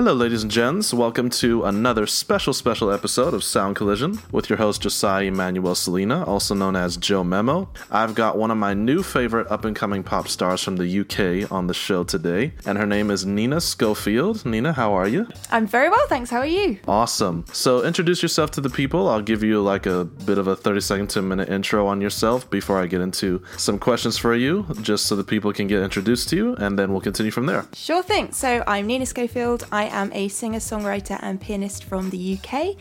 Hello, 0.00 0.14
ladies 0.14 0.42
and 0.42 0.50
gents. 0.50 0.94
Welcome 0.94 1.28
to 1.28 1.64
another 1.64 2.06
special, 2.06 2.54
special 2.54 2.90
episode 2.90 3.34
of 3.34 3.44
Sound 3.44 3.76
Collision 3.76 4.18
with 4.32 4.48
your 4.48 4.56
host, 4.56 4.80
Josiah 4.80 5.24
Emmanuel 5.24 5.74
Salina, 5.74 6.24
also 6.24 6.54
known 6.54 6.74
as 6.74 6.96
Joe 6.96 7.22
Memo. 7.22 7.68
I've 7.90 8.14
got 8.14 8.38
one 8.38 8.50
of 8.50 8.56
my 8.56 8.72
new 8.72 9.02
favorite 9.02 9.50
up 9.50 9.66
and 9.66 9.76
coming 9.76 10.02
pop 10.02 10.26
stars 10.26 10.62
from 10.62 10.76
the 10.76 11.00
UK 11.00 11.52
on 11.52 11.66
the 11.66 11.74
show 11.74 12.02
today, 12.02 12.54
and 12.64 12.78
her 12.78 12.86
name 12.86 13.10
is 13.10 13.26
Nina 13.26 13.60
Schofield. 13.60 14.46
Nina, 14.46 14.72
how 14.72 14.94
are 14.94 15.06
you? 15.06 15.28
I'm 15.50 15.66
very 15.66 15.90
well, 15.90 16.06
thanks. 16.08 16.30
How 16.30 16.38
are 16.38 16.46
you? 16.46 16.78
Awesome. 16.88 17.44
So, 17.52 17.84
introduce 17.84 18.22
yourself 18.22 18.52
to 18.52 18.62
the 18.62 18.70
people. 18.70 19.06
I'll 19.06 19.20
give 19.20 19.42
you 19.42 19.60
like 19.60 19.84
a 19.84 20.06
bit 20.06 20.38
of 20.38 20.46
a 20.46 20.56
30 20.56 20.80
second 20.80 21.06
to 21.08 21.18
a 21.18 21.22
minute 21.22 21.50
intro 21.50 21.86
on 21.86 22.00
yourself 22.00 22.48
before 22.48 22.80
I 22.80 22.86
get 22.86 23.02
into 23.02 23.42
some 23.58 23.78
questions 23.78 24.16
for 24.16 24.34
you, 24.34 24.64
just 24.80 25.04
so 25.04 25.14
the 25.14 25.24
people 25.24 25.52
can 25.52 25.66
get 25.66 25.82
introduced 25.82 26.30
to 26.30 26.36
you, 26.36 26.54
and 26.54 26.78
then 26.78 26.90
we'll 26.90 27.02
continue 27.02 27.30
from 27.30 27.44
there. 27.44 27.66
Sure 27.74 28.02
thing. 28.02 28.32
So, 28.32 28.64
I'm 28.66 28.86
Nina 28.86 29.04
Schofield. 29.04 29.66
I 29.70 29.89
am 29.90 30.12
a 30.12 30.28
singer, 30.28 30.58
songwriter, 30.58 31.18
and 31.22 31.40
pianist 31.40 31.84
from 31.84 32.10
the 32.10 32.38
UK. 32.38 32.76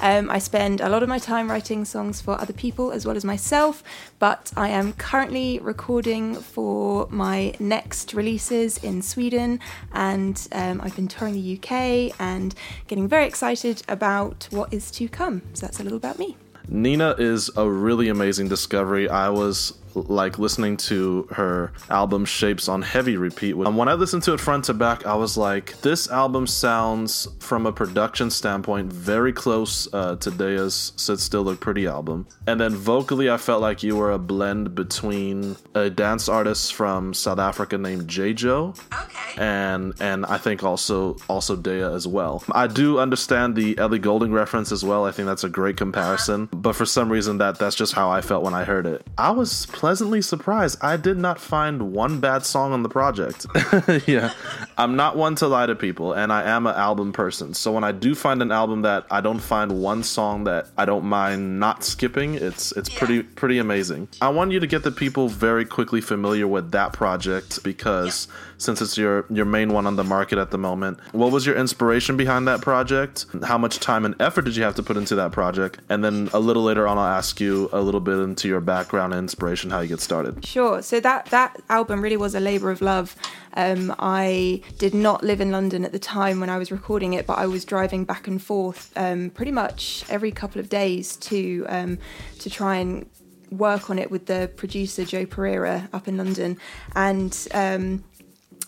Um, 0.00 0.30
I 0.30 0.38
spend 0.38 0.80
a 0.80 0.88
lot 0.88 1.02
of 1.02 1.08
my 1.08 1.18
time 1.18 1.50
writing 1.50 1.84
songs 1.84 2.20
for 2.20 2.40
other 2.40 2.52
people 2.52 2.90
as 2.90 3.06
well 3.06 3.16
as 3.16 3.24
myself, 3.24 3.82
but 4.18 4.52
I 4.56 4.68
am 4.68 4.92
currently 4.94 5.58
recording 5.60 6.34
for 6.34 7.06
my 7.10 7.54
next 7.58 8.14
releases 8.14 8.78
in 8.78 9.02
Sweden, 9.02 9.60
and 9.92 10.46
um, 10.52 10.80
I've 10.82 10.96
been 10.96 11.08
touring 11.08 11.34
the 11.34 11.58
UK 11.58 12.18
and 12.20 12.54
getting 12.86 13.08
very 13.08 13.26
excited 13.26 13.82
about 13.88 14.48
what 14.50 14.72
is 14.72 14.90
to 14.92 15.08
come. 15.08 15.42
So, 15.52 15.66
that's 15.66 15.80
a 15.80 15.82
little 15.82 15.98
about 15.98 16.18
me. 16.18 16.36
Nina 16.68 17.14
is 17.18 17.50
a 17.56 17.68
really 17.68 18.08
amazing 18.08 18.48
discovery. 18.48 19.08
I 19.08 19.28
was 19.28 19.78
like 19.94 20.38
listening 20.38 20.76
to 20.76 21.28
her 21.32 21.72
album 21.90 22.24
Shapes 22.24 22.68
on 22.68 22.82
heavy 22.82 23.16
repeat. 23.16 23.54
And 23.54 23.76
when 23.76 23.88
I 23.88 23.94
listened 23.94 24.22
to 24.24 24.34
it 24.34 24.40
front 24.40 24.64
to 24.64 24.74
back, 24.74 25.06
I 25.06 25.14
was 25.14 25.36
like, 25.36 25.80
this 25.80 26.10
album 26.10 26.46
sounds, 26.46 27.28
from 27.40 27.66
a 27.66 27.72
production 27.72 28.30
standpoint, 28.30 28.92
very 28.92 29.32
close 29.32 29.92
uh, 29.92 30.16
to 30.16 30.30
Daya's 30.30 30.92
Sit 30.96 31.20
Still 31.20 31.42
Look 31.42 31.60
Pretty 31.60 31.86
album. 31.86 32.26
And 32.46 32.60
then 32.60 32.74
vocally, 32.74 33.30
I 33.30 33.36
felt 33.36 33.62
like 33.62 33.82
you 33.82 33.96
were 33.96 34.12
a 34.12 34.18
blend 34.18 34.74
between 34.74 35.56
a 35.74 35.90
dance 35.90 36.28
artist 36.28 36.74
from 36.74 37.14
South 37.14 37.38
Africa 37.38 37.78
named 37.78 38.08
J-Jo. 38.08 38.74
Okay. 38.92 39.42
And 39.42 39.94
and 40.00 40.26
I 40.26 40.38
think 40.38 40.62
also 40.62 41.16
also 41.28 41.56
Dea 41.56 41.82
as 41.82 42.06
well. 42.06 42.42
I 42.52 42.66
do 42.66 42.98
understand 42.98 43.56
the 43.56 43.76
Ellie 43.78 43.98
Goulding 43.98 44.32
reference 44.32 44.72
as 44.72 44.84
well. 44.84 45.04
I 45.04 45.10
think 45.10 45.26
that's 45.26 45.44
a 45.44 45.48
great 45.48 45.76
comparison. 45.76 46.48
But 46.52 46.74
for 46.74 46.86
some 46.86 47.10
reason 47.10 47.38
that 47.38 47.58
that's 47.58 47.76
just 47.76 47.92
how 47.92 48.10
I 48.10 48.20
felt 48.20 48.44
when 48.44 48.54
I 48.54 48.64
heard 48.64 48.86
it. 48.86 49.06
I 49.18 49.30
was 49.30 49.66
pleasantly 49.84 50.22
surprised. 50.22 50.78
I 50.80 50.96
did 50.96 51.18
not 51.18 51.38
find 51.38 51.92
one 51.92 52.18
bad 52.18 52.46
song 52.46 52.72
on 52.72 52.82
the 52.82 52.88
project. 52.88 53.44
yeah. 54.08 54.32
I'm 54.78 54.96
not 54.96 55.14
one 55.14 55.34
to 55.36 55.46
lie 55.46 55.66
to 55.66 55.74
people 55.74 56.14
and 56.14 56.32
I 56.32 56.42
am 56.44 56.66
an 56.66 56.74
album 56.74 57.12
person. 57.12 57.52
So 57.52 57.70
when 57.72 57.84
I 57.84 57.92
do 57.92 58.14
find 58.14 58.40
an 58.40 58.50
album 58.50 58.80
that 58.80 59.04
I 59.10 59.20
don't 59.20 59.40
find 59.40 59.82
one 59.82 60.02
song 60.02 60.44
that 60.44 60.68
I 60.78 60.86
don't 60.86 61.04
mind 61.04 61.60
not 61.60 61.84
skipping, 61.84 62.34
it's 62.34 62.72
it's 62.72 62.88
pretty 62.88 63.22
pretty 63.22 63.58
amazing. 63.58 64.08
I 64.22 64.30
want 64.30 64.52
you 64.52 64.60
to 64.60 64.66
get 64.66 64.84
the 64.84 64.90
people 64.90 65.28
very 65.28 65.66
quickly 65.66 66.00
familiar 66.00 66.48
with 66.48 66.70
that 66.70 66.94
project 66.94 67.62
because 67.62 68.26
since 68.56 68.80
it's 68.80 68.96
your 68.96 69.26
your 69.30 69.44
main 69.44 69.72
one 69.72 69.86
on 69.86 69.96
the 69.96 70.04
market 70.04 70.38
at 70.38 70.50
the 70.50 70.58
moment. 70.58 70.98
What 71.12 71.30
was 71.30 71.44
your 71.44 71.56
inspiration 71.56 72.16
behind 72.16 72.48
that 72.48 72.60
project? 72.62 73.26
How 73.42 73.58
much 73.58 73.80
time 73.80 74.04
and 74.04 74.20
effort 74.20 74.46
did 74.46 74.56
you 74.56 74.62
have 74.62 74.74
to 74.76 74.82
put 74.82 74.96
into 74.96 75.14
that 75.16 75.32
project? 75.32 75.80
And 75.88 76.02
then 76.02 76.30
a 76.32 76.40
little 76.40 76.62
later 76.62 76.86
on 76.88 76.98
I'll 76.98 77.04
ask 77.04 77.40
you 77.40 77.68
a 77.72 77.80
little 77.80 78.00
bit 78.00 78.18
into 78.18 78.48
your 78.48 78.60
background 78.60 79.12
and 79.12 79.20
inspiration, 79.20 79.70
how 79.74 79.80
you 79.80 79.88
get 79.88 80.00
started. 80.00 80.44
Sure. 80.44 80.82
So 80.82 81.00
that 81.00 81.26
that 81.26 81.60
album 81.68 82.00
really 82.00 82.16
was 82.16 82.34
a 82.34 82.40
labor 82.40 82.70
of 82.70 82.80
love. 82.80 83.16
Um, 83.54 83.94
I 83.98 84.62
did 84.78 84.94
not 84.94 85.22
live 85.22 85.40
in 85.40 85.50
London 85.50 85.84
at 85.84 85.92
the 85.92 85.98
time 85.98 86.40
when 86.40 86.50
I 86.50 86.58
was 86.58 86.70
recording 86.70 87.12
it, 87.14 87.26
but 87.26 87.38
I 87.38 87.46
was 87.46 87.64
driving 87.64 88.04
back 88.04 88.26
and 88.28 88.42
forth 88.42 88.92
um, 88.96 89.30
pretty 89.30 89.52
much 89.52 90.04
every 90.08 90.32
couple 90.32 90.60
of 90.60 90.68
days 90.68 91.16
to 91.28 91.66
um, 91.68 91.98
to 92.38 92.50
try 92.50 92.76
and 92.76 93.06
work 93.50 93.90
on 93.90 93.98
it 93.98 94.10
with 94.10 94.26
the 94.26 94.50
producer 94.56 95.04
Joe 95.04 95.26
Pereira 95.26 95.88
up 95.92 96.08
in 96.08 96.16
London, 96.16 96.56
and 96.94 97.48
um, 97.52 98.04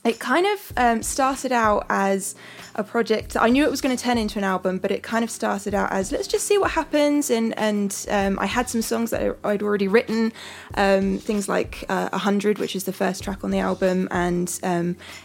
it 0.07 0.21
kind 0.21 0.47
of 0.47 0.73
um, 0.77 1.03
started 1.03 1.53
out 1.53 1.87
as 1.89 2.35
a 2.77 2.85
project. 2.85 3.37
I 3.37 3.49
knew 3.49 3.65
it 3.65 3.71
was 3.71 3.81
going 3.81 3.97
to 3.97 4.03
turn 4.03 4.19
into 4.19 4.39
an 4.39 4.45
album, 4.45 4.79
but 4.79 4.91
it 4.91 5.03
kind 5.03 5.25
of 5.25 5.31
started 5.31 5.75
out 5.75 5.91
as 5.91 6.13
let's 6.13 6.29
just 6.29 6.47
see 6.47 6.59
what 6.59 6.71
happens. 6.71 7.31
And 7.31 7.59
and 7.59 8.07
um, 8.11 8.39
I 8.39 8.47
had 8.47 8.69
some 8.69 8.83
songs 8.83 9.11
that 9.11 9.37
I'd 9.43 9.63
already 9.63 9.89
written, 9.89 10.33
um, 10.75 11.19
things 11.19 11.49
like 11.49 11.85
uh, 11.89 12.11
"100," 12.11 12.59
which 12.59 12.77
is 12.77 12.85
the 12.85 12.93
first 12.93 13.25
track 13.25 13.43
on 13.43 13.51
the 13.51 13.59
album, 13.59 14.09
and 14.11 14.49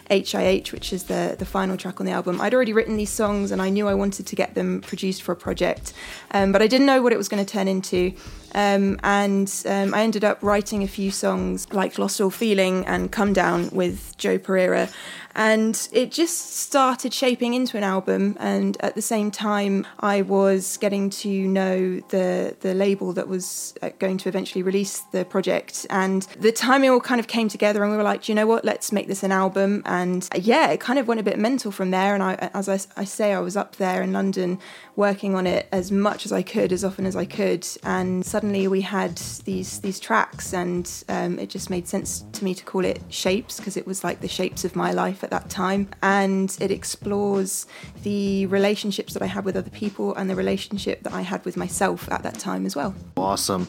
"HIH," 0.10 0.72
which 0.72 0.94
is 0.94 1.04
the 1.04 1.36
the 1.38 1.46
final 1.46 1.78
track 1.78 2.00
on 2.00 2.06
the 2.06 2.14
album. 2.14 2.42
I'd 2.42 2.54
already 2.54 2.74
written 2.74 2.98
these 2.98 3.12
songs, 3.12 3.52
and 3.52 3.62
I 3.62 3.70
knew 3.70 3.88
I 3.88 3.94
wanted 3.94 4.26
to 4.28 4.36
get 4.36 4.56
them 4.56 4.82
produced 4.82 5.22
for 5.22 5.34
a 5.34 5.36
project, 5.36 5.94
um, 6.32 6.52
but 6.52 6.62
I 6.62 6.68
didn't 6.68 6.88
know 6.88 7.02
what 7.02 7.14
it 7.14 7.18
was 7.18 7.30
going 7.30 7.46
to 7.46 7.52
turn 7.52 7.68
into. 7.68 8.14
Um, 8.54 9.00
and 9.04 9.52
um, 9.66 9.94
I 9.94 10.02
ended 10.02 10.24
up 10.24 10.40
writing 10.42 10.84
a 10.84 10.88
few 10.88 11.12
songs 11.12 11.72
like 11.74 11.98
Lost 11.98 12.20
All 12.20 12.30
Feeling 12.30 12.86
and 12.86 13.12
Come 13.12 13.34
Down 13.34 13.70
with 13.72 14.16
Joe 14.18 14.38
Pereira. 14.38 14.90
And 15.36 15.88
it 15.92 16.12
just 16.12 16.56
started 16.56 17.14
shaping 17.14 17.54
into 17.54 17.78
an 17.78 17.84
album. 17.84 18.38
And 18.40 18.78
at 18.82 18.96
the 18.96 19.02
same 19.02 19.32
time, 19.32 19.88
I 20.00 20.22
was 20.22 20.78
getting 20.78 21.10
to 21.10 21.30
know 21.30 22.00
the, 22.10 22.56
the 22.60 22.74
label 22.74 23.14
that 23.14 23.28
was 23.28 23.74
uh, 23.82 23.90
going 24.00 24.18
to 24.20 24.30
eventually 24.30 24.64
release 24.64 25.00
the 25.12 25.26
project. 25.26 25.86
And 25.90 26.24
the 26.40 26.52
timing 26.52 26.90
all 26.90 27.00
kind 27.00 27.20
of 27.20 27.28
came 27.28 27.50
together, 27.50 27.84
and 27.84 27.92
we 27.92 27.98
were 27.98 28.04
like, 28.04 28.28
you 28.30 28.36
know 28.36 28.48
what, 28.48 28.66
let's 28.66 28.92
make 28.92 29.08
this 29.08 29.24
an 29.24 29.32
album. 29.32 29.82
And 29.86 30.28
uh, 30.34 30.40
yeah, 30.42 30.70
it 30.72 30.80
kind 30.80 31.00
of 31.00 31.08
went 31.08 31.20
a 31.20 31.24
bit 31.24 31.40
mental 31.40 31.72
from 31.72 31.92
there. 31.92 32.14
And 32.14 32.24
I, 32.24 32.50
as 32.54 32.68
I, 32.68 32.80
I 33.00 33.04
say, 33.04 33.34
I 33.34 33.40
was 33.40 33.56
up 33.56 33.78
there 33.78 34.02
in 34.02 34.14
London 34.14 34.60
working 34.96 35.36
on 35.36 35.48
it 35.48 35.68
as 35.72 35.92
much 35.92 36.26
as 36.26 36.32
I 36.32 36.42
could, 36.42 36.72
as 36.72 36.84
often 36.84 37.06
as 37.06 37.16
I 37.16 37.26
could. 37.26 37.68
And 37.84 38.26
suddenly 38.26 38.68
we 38.68 38.82
had 38.82 39.18
these 39.46 39.80
these 39.80 40.00
tracks, 40.00 40.54
and 40.54 40.90
um, 41.10 41.40
it 41.40 41.50
just 41.50 41.70
made 41.70 41.88
sense 41.88 42.26
to 42.34 42.44
me 42.44 42.54
to 42.56 42.64
call 42.64 42.86
it 42.86 43.02
Shapes 43.10 43.58
because 43.58 43.78
it 43.78 43.88
was 43.88 44.04
like 44.04 44.22
the 44.22 44.28
shapes 44.28 44.66
of 44.66 44.76
my 44.76 44.92
life 44.92 45.21
at 45.24 45.30
that 45.32 45.50
time. 45.50 45.90
And 46.02 46.56
it 46.60 46.72
explores 46.72 47.66
the 48.04 48.46
relationships 48.48 49.14
that 49.14 49.22
I 49.22 49.28
had 49.28 49.46
with 49.46 49.56
other 49.56 49.70
people 49.70 50.16
and 50.16 50.30
the 50.30 50.36
relationship 50.36 51.04
that 51.04 51.14
I 51.14 51.22
had 51.22 51.44
with 51.46 51.58
myself 51.58 52.12
at 52.12 52.24
that 52.24 52.40
time 52.40 52.66
as 52.66 52.76
well. 52.76 52.96
Awesome. 53.18 53.68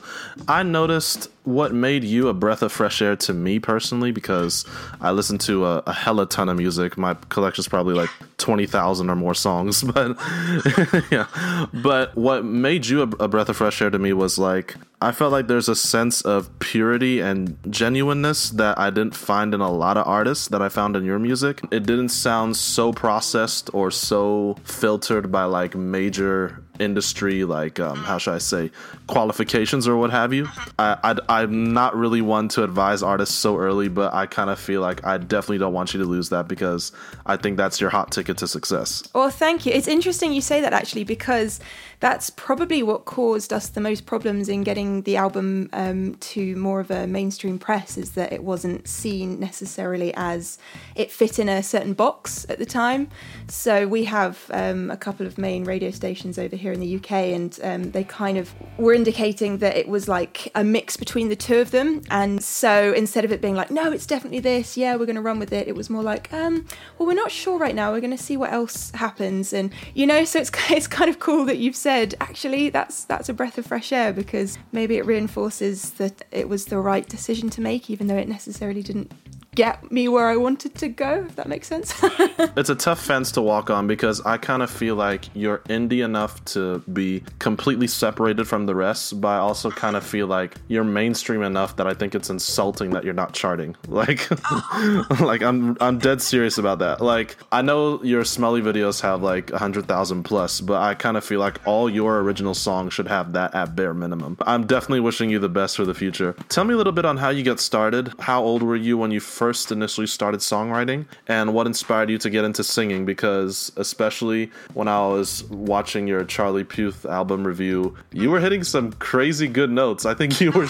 I 0.49 0.63
noticed 0.63 1.29
what 1.45 1.75
made 1.75 2.05
you 2.05 2.29
a 2.29 2.35
breath 2.35 2.63
of 2.63 2.71
fresh 2.71 3.03
air 3.03 3.17
to 3.17 3.35
me 3.35 3.59
personally 3.59 4.13
because 4.13 4.65
I 5.01 5.11
listen 5.11 5.39
to 5.39 5.67
a, 5.67 5.79
a 5.87 5.93
hella 5.93 6.27
ton 6.27 6.49
of 6.49 6.57
music. 6.57 6.97
My 6.97 7.15
collection's 7.29 7.69
probably 7.69 7.95
like 7.95 8.11
20,000 8.39 9.11
or 9.11 9.17
more 9.17 9.35
songs, 9.35 9.83
but 9.95 10.17
yeah. 11.11 11.27
But 11.73 12.17
what 12.17 12.45
made 12.45 12.87
you 12.87 13.03
a, 13.03 13.25
a 13.25 13.29
breath 13.29 13.49
of 13.49 13.57
fresh 13.57 13.83
air 13.83 13.91
to 13.91 13.99
me 13.99 14.13
was 14.13 14.39
like 14.39 14.77
I 15.03 15.11
felt 15.11 15.33
like 15.33 15.49
there's 15.49 15.69
a 15.69 15.75
sense 15.75 16.23
of 16.23 16.57
purity 16.61 17.19
and 17.19 17.59
genuineness 17.69 18.51
that 18.51 18.79
I 18.79 18.91
didn't 18.91 19.17
find 19.17 19.53
in 19.53 19.61
a 19.61 19.71
lot 19.71 19.97
of 19.97 20.07
artists 20.07 20.47
that 20.49 20.63
I 20.63 20.69
found 20.69 20.95
in 20.95 21.05
your 21.05 21.19
music. 21.19 21.61
It 21.73 21.87
didn't 21.87 22.11
sound 22.11 22.57
so 22.57 22.93
processed 22.93 23.69
or 23.73 23.91
so 23.91 24.57
filtered 24.63 25.33
by 25.33 25.45
like 25.45 25.75
major 25.75 26.62
industry 26.79 27.45
like 27.45 27.79
um, 27.79 27.97
how 27.97 28.19
should 28.19 28.35
i 28.35 28.39
say 28.39 28.71
qualifications 29.07 29.87
or 29.87 29.97
what 29.97 30.11
have 30.11 30.33
you 30.33 30.49
I, 30.79 30.97
I 31.29 31.43
i'm 31.43 31.73
not 31.73 31.95
really 31.95 32.23
one 32.23 32.49
to 32.49 32.65
advise 32.65 33.03
artists 33.03 33.35
so 33.35 33.59
early 33.59 33.89
but 33.89 34.15
i 34.15 34.27
kind 34.27 34.49
of 34.49 34.59
feel 34.59 34.81
like 34.81 35.05
i 35.05 35.19
definitely 35.19 35.59
don't 35.59 35.75
want 35.75 35.93
you 35.93 36.01
to 36.01 36.07
lose 36.07 36.31
that 36.31 36.49
because 36.49 36.93
i 37.27 37.37
think 37.37 37.57
that's 37.57 37.81
your 37.81 37.91
hot 37.91 38.11
ticket 38.11 38.39
to 38.39 38.49
success. 38.49 39.03
Well, 39.15 39.31
thank 39.31 39.67
you. 39.67 39.73
It's 39.73 39.89
interesting 39.89 40.33
you 40.33 40.41
say 40.41 40.61
that 40.61 40.73
actually 40.73 41.05
because 41.05 41.61
that's 42.03 42.31
probably 42.31 42.83
what 42.83 43.05
caused 43.05 43.53
us 43.53 43.69
the 43.69 43.81
most 43.81 44.07
problems 44.07 44.49
in 44.49 44.65
getting 44.65 45.03
the 45.03 45.17
album 45.17 45.71
um, 45.73 46.17
to 46.17 46.57
more 46.57 46.81
of 46.81 46.91
a 46.91 47.07
mainstream 47.07 47.61
press 47.61 47.97
is 47.97 48.11
that 48.15 48.33
it 48.33 48.43
wasn't 48.43 48.89
seen 48.89 49.39
necessarily 49.39 50.13
as 50.17 50.59
it 50.97 51.13
fit 51.13 51.39
in 51.39 51.49
a 51.49 51.63
certain 51.63 51.93
box 51.93 52.45
at 52.49 52.59
the 52.59 52.67
time. 52.67 53.09
So 53.47 53.87
we 53.87 54.03
have 54.07 54.51
um, 54.53 54.91
a 54.91 54.97
couple 54.97 55.29
of 55.29 55.39
main 55.39 55.63
radio 55.63 55.93
stations 55.93 56.41
over 56.41 56.57
here 56.57 56.73
in 56.73 56.81
the 56.81 56.97
UK, 56.97 57.13
and 57.13 57.57
um, 57.63 57.93
they 57.93 58.03
kind 58.03 58.37
of 58.37 58.53
were 58.79 58.95
indicating 58.95 59.59
that 59.59 59.77
it 59.77 59.87
was 59.87 60.09
like 60.09 60.51
a 60.57 60.65
mix 60.65 60.97
between 60.97 61.29
the 61.29 61.37
two 61.37 61.61
of 61.61 61.71
them. 61.71 62.03
And 62.11 62.43
so 62.43 62.93
instead 62.93 63.25
of 63.25 63.31
it 63.31 63.41
being 63.41 63.55
like, 63.55 63.71
no, 63.71 63.93
it's 63.93 64.07
definitely 64.07 64.41
this, 64.41 64.77
yeah, 64.77 64.97
we're 64.97 65.07
going 65.07 65.15
to 65.15 65.23
run 65.23 65.39
with 65.39 65.53
it, 65.53 65.69
it 65.69 65.77
was 65.77 65.89
more 65.89 66.03
like, 66.03 66.33
um, 66.33 66.67
well, 66.99 67.07
we're 67.07 67.15
not 67.15 67.31
sure 67.31 67.59
right 67.59 67.77
now. 67.77 67.93
We're 67.93 68.01
going 68.01 68.17
to 68.17 68.23
see 68.23 68.37
what 68.37 68.53
else 68.53 68.91
happens, 68.91 69.53
and 69.53 69.73
you 69.95 70.05
know, 70.05 70.25
so 70.25 70.41
it's 70.41 70.51
it's 70.69 70.89
kind 70.89 71.09
of 71.09 71.21
cool 71.21 71.45
that 71.45 71.59
you've 71.59 71.77
said 71.77 71.92
actually 72.21 72.71
that's 72.71 73.05
that's 73.05 73.29
a 73.29 73.35
breath 73.35 73.59
of 73.59 73.67
fresh 73.67 73.93
air 73.93 74.13
because 74.13 74.59
maybe 74.73 74.97
it 74.97 75.07
reinforces 75.07 75.91
that 75.93 76.23
it 76.31 76.49
was 76.49 76.67
the 76.67 76.79
right 76.79 77.09
decision 77.09 77.51
to 77.51 77.61
make, 77.61 77.91
even 77.91 78.07
though 78.07 78.17
it 78.17 78.29
necessarily 78.29 78.83
didn't 78.83 79.13
get 79.55 79.93
me 79.93 80.09
where 80.09 80.29
I 80.29 80.37
wanted 80.37 80.75
to 80.77 80.89
go, 80.89 81.25
if 81.27 81.37
that 81.37 81.49
makes 81.49 81.69
sense. 81.69 81.95
it's 82.03 82.71
a 82.71 82.75
tough 82.75 83.01
fence 83.01 83.33
to 83.33 83.43
walk 83.43 83.69
on 83.69 83.87
because 83.87 84.21
I 84.23 84.39
kind 84.39 84.63
of 84.63 84.71
feel 84.71 84.95
like 84.95 85.29
you're 85.35 85.59
indie 85.69 86.03
enough 86.05 86.43
to 86.47 86.79
be 86.93 87.23
completely 87.39 87.87
separated 87.87 88.49
from 88.49 88.65
the 88.67 88.75
rest, 88.75 89.21
but 89.21 89.29
I 89.29 89.39
also 89.39 89.71
kind 89.71 89.95
of 89.95 90.05
feel 90.05 90.27
like 90.27 90.57
you're 90.69 90.85
mainstream 90.85 91.43
enough 91.43 91.77
that 91.77 91.87
I 91.87 91.93
think 91.93 92.15
it's 92.15 92.31
insulting 92.31 92.91
that 92.91 93.05
you're 93.05 93.15
not 93.15 93.33
charting. 93.33 93.77
Like, 93.93 94.27
like 95.21 95.43
I'm 95.43 95.77
I'm 95.81 95.99
dead 95.99 96.23
serious 96.23 96.57
about 96.57 96.79
that. 96.79 97.03
Like, 97.03 97.37
I 97.53 97.61
know 97.61 98.03
your 98.03 98.25
smelly 98.25 98.63
videos 98.63 99.03
have 99.03 99.23
like 99.23 99.51
a 99.51 99.59
hundred 99.59 99.87
thousand 99.87 100.23
plus, 100.23 100.63
but 100.63 100.81
I 100.81 100.95
kind 100.95 101.19
of 101.19 101.25
feel 101.25 101.41
like 101.41 101.61
all 101.67 101.91
your 101.91 102.21
original 102.21 102.55
songs 102.55 102.95
should 102.95 103.07
have 103.07 103.35
that 103.35 103.55
at 103.55 103.77
bare 103.77 103.93
minimum. 103.93 104.39
I'm 104.47 104.67
definitely 104.67 105.01
wishing 105.01 105.29
you 105.29 105.39
the 105.39 105.51
best 105.51 105.77
for 105.77 105.85
the 105.85 105.93
future. 105.93 106.35
Tell 106.49 106.65
me 106.65 106.73
a 106.73 106.77
little 106.79 106.93
bit 106.93 107.05
on 107.05 107.19
how 107.19 107.29
you 107.29 107.43
got 107.43 107.61
started. 107.61 108.15
How 108.19 108.43
old 108.43 108.63
were 108.63 108.77
you 108.77 108.97
when 108.97 109.11
you 109.11 109.21
first 109.21 109.42
initially 109.51 110.07
started 110.07 110.41
songwriting, 110.41 111.07
and 111.29 111.55
what 111.55 111.67
inspired 111.67 112.11
you 112.11 112.19
to 112.19 112.31
get 112.31 112.45
into 112.45 112.63
singing? 112.63 113.05
Because 113.05 113.73
especially 113.77 114.51
when 114.75 114.89
I 114.89 115.07
was 115.07 115.45
watching 115.45 116.07
your 116.07 116.25
Charlie 116.25 116.65
Puth 116.65 117.05
album 117.07 117.47
review, 117.47 117.97
you 118.13 118.31
were 118.31 118.41
hitting 118.41 118.65
some 118.65 118.93
crazy 118.93 119.49
good 119.49 119.71
notes. 119.71 120.07
I 120.07 120.15
think 120.15 120.41
you 120.41 120.53
were. 120.53 120.69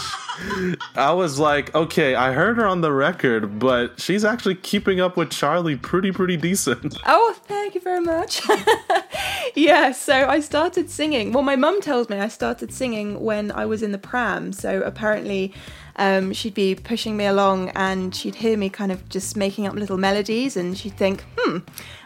I 0.94 1.12
was 1.12 1.38
like, 1.38 1.74
okay, 1.74 2.14
I 2.14 2.32
heard 2.32 2.56
her 2.56 2.66
on 2.66 2.80
the 2.80 2.92
record, 2.92 3.58
but 3.58 4.00
she's 4.00 4.24
actually 4.24 4.54
keeping 4.56 5.00
up 5.00 5.16
with 5.16 5.30
Charlie 5.30 5.76
pretty, 5.76 6.12
pretty 6.12 6.36
decent. 6.36 6.96
Oh, 7.14 7.34
thank 7.44 7.74
you 7.74 7.80
very 7.80 8.00
much. 8.00 8.40
yeah, 9.54 9.92
so 9.92 10.28
I 10.28 10.40
started 10.40 10.88
singing. 10.88 11.32
Well, 11.32 11.42
my 11.42 11.56
mum 11.56 11.80
tells 11.80 12.08
me 12.08 12.18
I 12.18 12.28
started 12.28 12.72
singing 12.72 13.20
when 13.20 13.50
I 13.52 13.66
was 13.66 13.82
in 13.82 13.92
the 13.92 13.98
pram. 13.98 14.52
So 14.52 14.80
apparently, 14.82 15.52
um, 15.96 16.32
she'd 16.32 16.54
be 16.54 16.74
pushing 16.74 17.16
me 17.16 17.26
along 17.26 17.70
and 17.70 18.14
she'd 18.14 18.36
hear 18.36 18.56
me 18.56 18.68
kind 18.68 18.92
of 18.92 19.08
just 19.08 19.36
making 19.36 19.66
up 19.66 19.74
little 19.74 19.98
melodies 19.98 20.56
and 20.56 20.76
she'd 20.76 20.96
think, 20.96 21.24
hmm, 21.36 21.58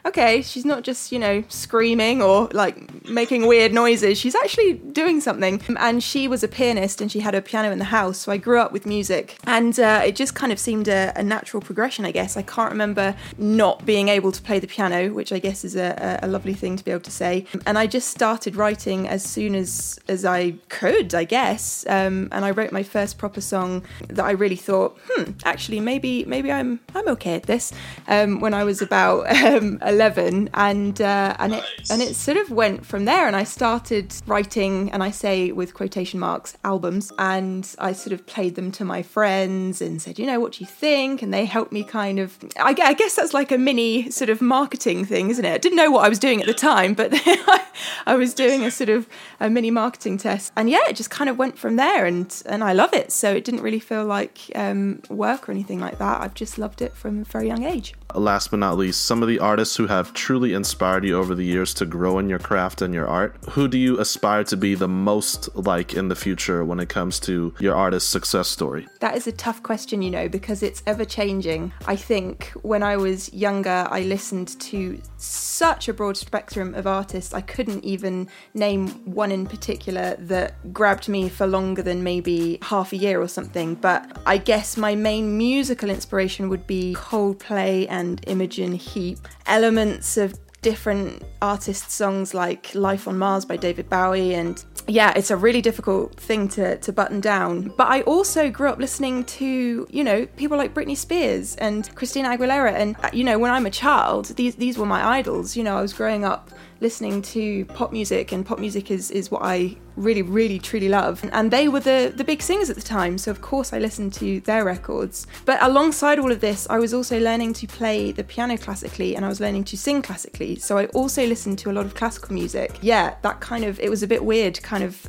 okay, 0.06 0.43
she's 0.43 0.64
not 0.64 0.82
just, 0.82 1.12
you 1.12 1.19
know, 1.19 1.43
screaming 1.49 2.23
or 2.23 2.49
like 2.53 3.05
making 3.08 3.47
weird 3.47 3.73
noises. 3.73 4.19
She's 4.19 4.35
actually 4.35 4.75
doing 4.75 5.20
something. 5.20 5.61
And 5.79 6.03
she 6.03 6.29
was 6.29 6.43
a 6.43 6.49
pianist 6.49 7.00
and 7.00 7.11
she 7.11 7.20
had 7.20 7.35
a 7.35 7.43
piano 7.43 7.70
in 7.70 7.79
the 7.79 7.87
house. 7.87 8.19
So 8.19 8.32
I 8.32 8.37
grew 8.37 8.61
up 8.61 8.73
with 8.73 8.87
music 8.87 9.38
and 9.44 9.79
uh, 9.79 10.03
it 10.05 10.17
just 10.17 10.35
kind 10.35 10.53
of 10.53 10.58
seemed 10.58 10.88
a, 10.88 11.12
a, 11.17 11.23
natural 11.23 11.61
progression, 11.61 12.05
I 12.05 12.12
guess. 12.12 12.37
I 12.37 12.43
can't 12.43 12.70
remember 12.70 13.17
not 13.37 13.85
being 13.85 14.08
able 14.08 14.31
to 14.31 14.41
play 14.41 14.61
the 14.61 14.69
piano, 14.69 15.12
which 15.12 15.32
I 15.32 15.41
guess 15.41 15.64
is 15.64 15.75
a, 15.75 16.20
a 16.23 16.29
lovely 16.29 16.55
thing 16.55 16.76
to 16.76 16.85
be 16.85 16.93
able 16.93 17.02
to 17.02 17.11
say. 17.11 17.47
And 17.67 17.76
I 17.76 17.87
just 17.87 18.09
started 18.09 18.55
writing 18.55 19.09
as 19.09 19.25
soon 19.25 19.55
as, 19.56 19.99
as 20.06 20.25
I 20.25 20.52
could, 20.69 21.14
I 21.14 21.25
guess. 21.25 21.85
Um, 21.88 22.29
and 22.31 22.44
I 22.44 22.52
wrote 22.52 22.70
my 22.70 22.85
first 22.85 23.19
proper 23.19 23.41
song 23.41 23.85
that 24.09 24.25
I 24.25 24.31
really 24.31 24.56
thought, 24.56 24.99
hmm, 25.09 25.32
actually, 25.44 25.81
maybe 25.81 26.25
maybe 26.25 26.52
I'm 26.52 26.81
I'm 26.94 27.09
okay 27.09 27.35
at 27.35 27.44
this. 27.44 27.73
Um, 28.06 28.41
when 28.41 28.55
I 28.55 28.64
was 28.64 28.81
about 28.82 29.26
um, 29.44 29.79
11 29.96 30.50
and 30.52 31.00
uh, 31.00 31.34
and 31.38 31.54
it 31.54 31.64
and 31.90 32.02
it 32.02 32.14
sort 32.14 32.37
of 32.37 32.50
went 32.50 32.84
from 32.84 33.06
there 33.06 33.26
and 33.26 33.34
I 33.34 33.44
started 33.44 34.14
writing 34.26 34.93
and 34.93 35.02
I 35.02 35.10
say 35.10 35.52
with 35.52 35.72
quotation 35.72 36.20
marks 36.20 36.54
albums 36.64 37.10
and 37.19 37.75
I 37.78 37.93
sort 37.93 38.12
of 38.12 38.26
played 38.26 38.56
them 38.56 38.70
to 38.72 38.84
my 38.84 39.02
friends 39.02 39.81
and 39.81 40.00
said 40.02 40.19
you 40.19 40.26
know 40.26 40.38
what 40.38 40.52
do 40.52 40.58
you 40.60 40.66
think? 40.66 41.22
And 41.22 41.32
they 41.32 41.46
helped 41.46 41.72
me 41.72 41.82
kind 41.82 42.19
of 42.19 42.38
I, 42.58 42.75
I 42.78 42.93
guess 42.93 43.16
that's 43.16 43.32
like 43.32 43.50
a 43.50 43.58
mini 43.58 44.10
sort 44.10 44.28
of 44.28 44.43
marketing 44.43 45.06
thing 45.06 45.31
isn't 45.31 45.44
it? 45.44 45.54
I 45.54 45.58
didn't 45.58 45.76
know 45.76 45.90
what 45.90 46.04
I 46.04 46.10
was 46.10 46.19
doing 46.19 46.40
at 46.42 46.46
the 46.46 46.54
time 46.54 46.92
but 46.92 47.10
I 48.06 48.16
was 48.16 48.34
doing 48.34 48.64
a 48.64 48.70
sort 48.70 48.90
of 48.90 49.08
a 49.40 49.49
mini 49.49 49.70
marketing 49.70 50.19
test. 50.19 50.52
And 50.56 50.69
yeah 50.69 50.87
it 50.88 50.96
just 50.96 51.10
kind 51.10 51.31
of 51.31 51.38
went 51.38 51.58
from 51.58 51.76
there 51.76 52.04
and 52.04 52.31
and 52.44 52.62
I 52.62 52.75
love 52.75 52.92
it. 52.92 53.12
So 53.12 53.32
it 53.32 53.44
didn't 53.44 53.62
really 53.62 53.81
feel 53.81 54.04
like 54.04 54.52
um, 54.54 55.00
work 55.08 55.49
or 55.49 55.52
anything 55.52 55.81
like 55.81 55.96
that. 55.99 56.20
I've 56.20 56.34
just 56.34 56.58
loved 56.58 56.82
it 56.82 56.94
from 56.94 57.22
a 57.22 57.25
very 57.25 57.46
young 57.46 57.64
age 57.64 57.94
last 58.20 58.50
but 58.50 58.58
not 58.58 58.76
least 58.76 59.04
some 59.04 59.22
of 59.22 59.28
the 59.28 59.38
artists 59.38 59.76
who 59.76 59.86
have 59.86 60.12
truly 60.12 60.52
inspired 60.54 61.04
you 61.04 61.16
over 61.16 61.34
the 61.34 61.44
years 61.44 61.74
to 61.74 61.86
grow 61.86 62.18
in 62.18 62.28
your 62.28 62.38
craft 62.38 62.82
and 62.82 62.92
your 62.94 63.06
art? 63.06 63.36
Who 63.50 63.68
do 63.68 63.78
you 63.78 63.98
aspire 64.00 64.44
to 64.44 64.56
be 64.56 64.74
the 64.74 64.88
most 64.88 65.54
like 65.56 65.94
in 65.94 66.08
the 66.08 66.16
future 66.16 66.64
when 66.64 66.80
it 66.80 66.88
comes 66.88 67.20
to 67.20 67.54
your 67.58 67.74
artist 67.74 68.10
success 68.10 68.48
story? 68.48 68.86
That 69.00 69.16
is 69.16 69.26
a 69.26 69.32
tough 69.32 69.62
question, 69.62 70.02
you 70.02 70.10
know, 70.10 70.28
because 70.28 70.62
it's 70.62 70.82
ever 70.86 71.04
changing. 71.04 71.72
I 71.86 71.96
think 71.96 72.52
when 72.62 72.82
I 72.82 72.96
was 72.96 73.32
younger, 73.32 73.86
I 73.90 74.00
listened 74.00 74.58
to 74.60 75.00
such 75.18 75.88
a 75.88 75.94
broad 75.94 76.16
spectrum 76.16 76.74
of 76.74 76.86
artists, 76.86 77.32
I 77.34 77.40
couldn't 77.40 77.84
even 77.84 78.28
name 78.54 78.88
one 79.04 79.32
in 79.32 79.46
particular 79.46 80.16
that 80.18 80.72
grabbed 80.72 81.08
me 81.08 81.28
for 81.28 81.46
longer 81.46 81.82
than 81.82 82.02
maybe 82.02 82.58
half 82.62 82.92
a 82.92 82.96
year 82.96 83.20
or 83.20 83.28
something. 83.28 83.74
But 83.74 84.18
I 84.26 84.38
guess 84.38 84.76
my 84.76 84.94
main 84.94 85.36
musical 85.36 85.90
inspiration 85.90 86.48
would 86.48 86.66
be 86.66 86.94
Coldplay 86.94 87.86
and 87.88 88.06
Imogen 88.26 88.73
Heap. 88.73 89.19
Elements 89.47 90.17
of 90.17 90.38
different 90.62 91.23
artists' 91.41 91.94
songs 91.94 92.35
like 92.35 92.75
Life 92.75 93.06
on 93.06 93.19
Mars 93.19 93.44
by 93.44 93.56
David 93.56 93.88
Bowie 93.88 94.35
and 94.35 94.64
yeah, 94.88 95.12
it's 95.17 95.31
a 95.31 95.37
really 95.37 95.61
difficult 95.61 96.14
thing 96.19 96.49
to, 96.50 96.79
to 96.79 96.93
button 96.93 97.20
down. 97.20 97.73
But 97.76 97.88
I 97.88 98.03
also 98.03 98.50
grew 98.50 98.69
up 98.69 98.79
listening 98.79 99.25
to, 99.25 99.87
you 99.91 100.05
know, 100.05 100.26
people 100.37 100.56
like 100.56 100.75
Britney 100.75 100.97
Spears 100.97 101.56
and 101.56 101.93
Christina 101.97 102.29
Aguilera. 102.29 102.73
And, 102.73 102.97
uh, 103.03 103.11
you 103.12 103.25
know, 103.25 103.38
when 103.38 103.50
I'm 103.50 103.67
a 103.67 103.70
child, 103.70 104.26
these, 104.37 104.55
these 104.56 104.79
were 104.79 104.87
my 104.87 105.05
idols. 105.05 105.56
You 105.56 105.64
know, 105.64 105.76
I 105.76 105.82
was 105.82 105.93
growing 105.93 106.25
up 106.25 106.50
listening 106.81 107.23
to 107.23 107.64
pop 107.67 107.91
music, 107.91 108.32
and 108.32 108.44
pop 108.47 108.59
music 108.59 108.91
is, 108.91 109.11
is 109.11 109.31
what 109.31 109.43
I 109.43 109.76
really, 109.96 110.22
really, 110.22 110.58
truly 110.58 110.88
love. 110.88 111.28
And 111.32 111.50
they 111.50 111.69
were 111.69 111.81
the, 111.81 112.12
the 112.14 112.25
big 112.25 112.43
singers 112.43 112.70
at 112.70 112.76
the 112.76 112.82
time, 112.82 113.19
so 113.19 113.31
of 113.31 113.40
course 113.40 113.72
I 113.72 113.78
listened 113.78 114.12
to 114.14 114.40
their 114.40 114.64
records. 114.64 115.26
But 115.44 115.62
alongside 115.62 116.19
all 116.19 116.31
of 116.31 116.40
this, 116.40 116.66
I 116.70 116.78
was 116.78 116.94
also 116.94 117.19
learning 117.19 117.54
to 117.54 117.66
play 117.66 118.12
the 118.12 118.25
piano 118.25 118.56
classically 118.56 119.16
and 119.16 119.25
I 119.25 119.28
was 119.28 119.40
learning 119.40 119.64
to 119.64 119.76
sing 119.76 120.02
classically. 120.02 120.56
So 120.56 120.78
I 120.78 120.87
also 120.87 121.26
listened 121.26 121.58
to 121.60 121.70
a 121.70 121.72
lot 121.72 121.87
of 121.87 121.94
classical 121.94 122.34
music. 122.34 122.78
Yeah, 122.82 123.14
that 123.22 123.40
kind 123.40 123.64
of, 123.64 123.81
it 123.81 123.90
was 123.90 124.02
a 124.02 124.06
bit 124.06 124.25
weird, 124.25 124.62
kind 124.62 124.84
of 124.84 125.08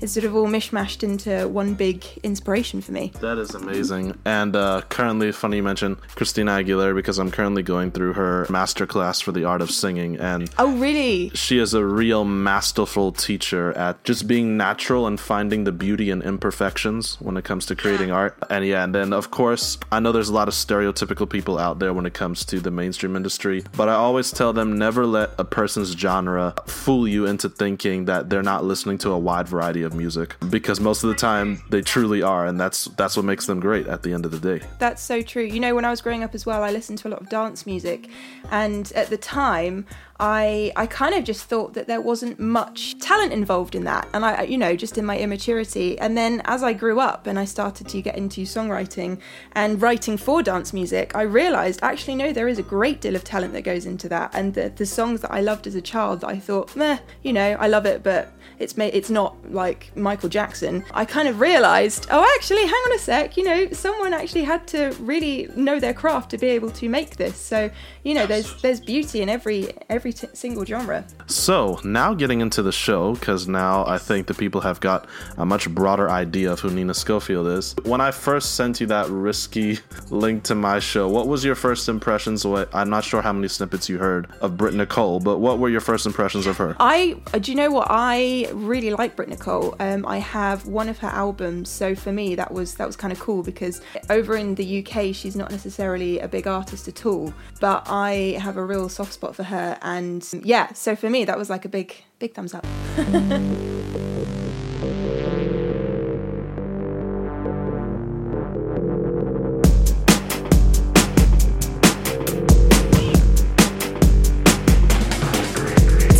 it's 0.00 0.12
sort 0.12 0.24
of 0.24 0.36
all 0.36 0.46
mishmashed 0.46 1.02
into 1.02 1.48
one 1.48 1.74
big 1.74 2.04
inspiration 2.22 2.80
for 2.80 2.92
me. 2.92 3.12
That 3.20 3.38
is 3.38 3.54
amazing. 3.54 4.18
And 4.24 4.54
uh, 4.54 4.82
currently, 4.88 5.32
funny 5.32 5.56
you 5.56 5.62
mention 5.62 5.96
Christina 6.14 6.52
Aguilera 6.52 6.94
because 6.94 7.18
I'm 7.18 7.30
currently 7.30 7.62
going 7.62 7.90
through 7.90 8.14
her 8.14 8.46
masterclass 8.46 9.22
for 9.22 9.32
the 9.32 9.44
art 9.44 9.62
of 9.62 9.70
singing. 9.70 10.18
And 10.18 10.50
oh, 10.58 10.76
really? 10.76 11.30
She 11.30 11.58
is 11.58 11.74
a 11.74 11.84
real 11.84 12.24
masterful 12.24 13.12
teacher 13.12 13.72
at 13.72 14.02
just 14.04 14.13
being 14.22 14.56
natural 14.56 15.06
and 15.06 15.18
finding 15.18 15.64
the 15.64 15.72
beauty 15.72 16.10
and 16.10 16.22
imperfections 16.22 17.20
when 17.20 17.36
it 17.36 17.44
comes 17.44 17.66
to 17.66 17.76
creating 17.76 18.10
art. 18.10 18.36
And 18.50 18.64
yeah, 18.64 18.84
and 18.84 18.94
then 18.94 19.12
of 19.12 19.30
course, 19.30 19.78
I 19.92 20.00
know 20.00 20.12
there's 20.12 20.28
a 20.28 20.34
lot 20.34 20.48
of 20.48 20.54
stereotypical 20.54 21.28
people 21.28 21.58
out 21.58 21.78
there 21.78 21.92
when 21.92 22.06
it 22.06 22.14
comes 22.14 22.44
to 22.46 22.60
the 22.60 22.70
mainstream 22.70 23.16
industry, 23.16 23.64
but 23.76 23.88
I 23.88 23.94
always 23.94 24.30
tell 24.30 24.52
them 24.52 24.78
never 24.78 25.06
let 25.06 25.30
a 25.38 25.44
person's 25.44 25.92
genre 25.92 26.54
fool 26.66 27.06
you 27.06 27.26
into 27.26 27.48
thinking 27.48 28.06
that 28.06 28.30
they're 28.30 28.42
not 28.42 28.64
listening 28.64 28.98
to 28.98 29.10
a 29.10 29.18
wide 29.18 29.48
variety 29.48 29.82
of 29.82 29.94
music 29.94 30.36
because 30.50 30.80
most 30.80 31.04
of 31.04 31.08
the 31.10 31.16
time 31.16 31.62
they 31.70 31.80
truly 31.80 32.22
are 32.22 32.46
and 32.46 32.60
that's 32.60 32.86
that's 32.96 33.16
what 33.16 33.24
makes 33.24 33.46
them 33.46 33.60
great 33.60 33.86
at 33.86 34.02
the 34.02 34.12
end 34.12 34.24
of 34.24 34.30
the 34.30 34.58
day. 34.58 34.64
That's 34.78 35.02
so 35.02 35.22
true. 35.22 35.44
You 35.44 35.60
know 35.60 35.74
when 35.74 35.84
i 35.84 35.90
was 35.90 36.00
growing 36.00 36.22
up 36.22 36.34
as 36.34 36.46
well 36.46 36.62
i 36.62 36.70
listened 36.70 36.98
to 36.98 37.08
a 37.08 37.10
lot 37.10 37.20
of 37.20 37.28
dance 37.28 37.66
music 37.66 38.08
and 38.50 38.90
at 38.92 39.08
the 39.08 39.16
time 39.16 39.86
I 40.20 40.72
I 40.76 40.86
kind 40.86 41.14
of 41.14 41.24
just 41.24 41.44
thought 41.44 41.74
that 41.74 41.86
there 41.86 42.00
wasn't 42.00 42.38
much 42.38 42.98
talent 43.00 43.32
involved 43.32 43.74
in 43.74 43.84
that, 43.84 44.08
and 44.14 44.24
I 44.24 44.42
you 44.42 44.58
know 44.58 44.76
just 44.76 44.96
in 44.98 45.04
my 45.04 45.18
immaturity. 45.18 45.98
And 45.98 46.16
then 46.16 46.42
as 46.44 46.62
I 46.62 46.72
grew 46.72 47.00
up 47.00 47.26
and 47.26 47.38
I 47.38 47.44
started 47.44 47.88
to 47.88 48.02
get 48.02 48.16
into 48.16 48.42
songwriting 48.42 49.18
and 49.52 49.82
writing 49.82 50.16
for 50.16 50.42
dance 50.42 50.72
music, 50.72 51.16
I 51.16 51.22
realised 51.22 51.80
actually 51.82 52.14
no, 52.14 52.32
there 52.32 52.48
is 52.48 52.58
a 52.58 52.62
great 52.62 53.00
deal 53.00 53.16
of 53.16 53.24
talent 53.24 53.52
that 53.54 53.62
goes 53.62 53.86
into 53.86 54.08
that. 54.10 54.30
And 54.34 54.54
the 54.54 54.72
the 54.74 54.86
songs 54.86 55.20
that 55.22 55.32
I 55.32 55.40
loved 55.40 55.66
as 55.66 55.74
a 55.74 55.82
child, 55.82 56.24
I 56.24 56.38
thought, 56.38 56.76
meh, 56.76 56.98
you 57.22 57.32
know, 57.32 57.56
I 57.58 57.66
love 57.66 57.86
it, 57.86 58.02
but 58.02 58.32
it's 58.58 58.76
made 58.76 58.94
it's 58.94 59.10
not 59.10 59.34
like 59.50 59.94
Michael 59.96 60.28
Jackson. 60.28 60.84
I 60.92 61.04
kind 61.04 61.28
of 61.28 61.40
realised, 61.40 62.06
oh, 62.10 62.24
actually, 62.36 62.62
hang 62.62 62.70
on 62.70 62.92
a 62.92 62.98
sec, 62.98 63.36
you 63.36 63.44
know, 63.44 63.70
someone 63.72 64.12
actually 64.12 64.44
had 64.44 64.66
to 64.68 64.94
really 65.00 65.48
know 65.56 65.80
their 65.80 65.94
craft 65.94 66.30
to 66.30 66.38
be 66.38 66.48
able 66.48 66.70
to 66.70 66.88
make 66.88 67.16
this. 67.16 67.36
So 67.36 67.70
you 68.04 68.12
know, 68.12 68.26
there's 68.26 68.60
there's 68.60 68.80
beauty 68.80 69.22
in 69.22 69.28
every 69.28 69.72
every 69.88 70.12
t- 70.12 70.28
single 70.34 70.64
genre. 70.64 71.04
So 71.26 71.80
now 71.84 72.12
getting 72.14 72.40
into 72.40 72.62
the 72.62 72.70
show, 72.70 73.14
because 73.14 73.48
now 73.48 73.86
I 73.86 73.98
think 73.98 74.26
the 74.26 74.34
people 74.34 74.60
have 74.60 74.78
got 74.80 75.08
a 75.38 75.46
much 75.46 75.68
broader 75.70 76.10
idea 76.10 76.52
of 76.52 76.60
who 76.60 76.70
Nina 76.70 76.94
Schofield 76.94 77.48
is. 77.48 77.74
When 77.84 78.02
I 78.02 78.10
first 78.10 78.54
sent 78.56 78.80
you 78.80 78.86
that 78.88 79.08
risky 79.08 79.78
link 80.10 80.44
to 80.44 80.54
my 80.54 80.78
show, 80.78 81.08
what 81.08 81.26
was 81.26 81.44
your 81.44 81.54
first 81.54 81.88
impressions? 81.88 82.44
I'm 82.44 82.90
not 82.90 83.04
sure 83.04 83.22
how 83.22 83.32
many 83.32 83.48
snippets 83.48 83.88
you 83.88 83.98
heard 83.98 84.28
of 84.42 84.56
Britt 84.58 84.74
Nicole, 84.74 85.18
but 85.18 85.38
what 85.38 85.58
were 85.58 85.70
your 85.70 85.80
first 85.80 86.04
impressions 86.04 86.46
of 86.46 86.58
her? 86.58 86.76
I 86.78 87.16
uh, 87.32 87.38
do 87.38 87.50
you 87.50 87.56
know 87.56 87.70
what 87.70 87.88
I 87.90 88.43
Really 88.52 88.90
like 88.90 89.16
Britt 89.16 89.28
Nicole. 89.28 89.74
Um, 89.80 90.04
I 90.06 90.18
have 90.18 90.66
one 90.66 90.88
of 90.88 90.98
her 90.98 91.08
albums, 91.08 91.68
so 91.68 91.94
for 91.94 92.12
me 92.12 92.34
that 92.34 92.52
was 92.52 92.74
that 92.74 92.86
was 92.86 92.96
kind 92.96 93.12
of 93.12 93.20
cool 93.20 93.42
because 93.42 93.80
over 94.10 94.36
in 94.36 94.54
the 94.54 94.84
UK 94.84 95.14
she's 95.14 95.36
not 95.36 95.50
necessarily 95.50 96.18
a 96.18 96.28
big 96.28 96.46
artist 96.46 96.88
at 96.88 97.06
all, 97.06 97.32
but 97.60 97.86
I 97.88 98.36
have 98.40 98.56
a 98.56 98.64
real 98.64 98.88
soft 98.88 99.12
spot 99.12 99.34
for 99.34 99.44
her, 99.44 99.78
and 99.82 100.26
yeah, 100.42 100.72
so 100.72 100.96
for 100.96 101.08
me 101.10 101.24
that 101.24 101.38
was 101.38 101.50
like 101.50 101.64
a 101.64 101.68
big 101.68 101.94
big 102.18 102.34
thumbs 102.34 102.54
up. 102.54 102.66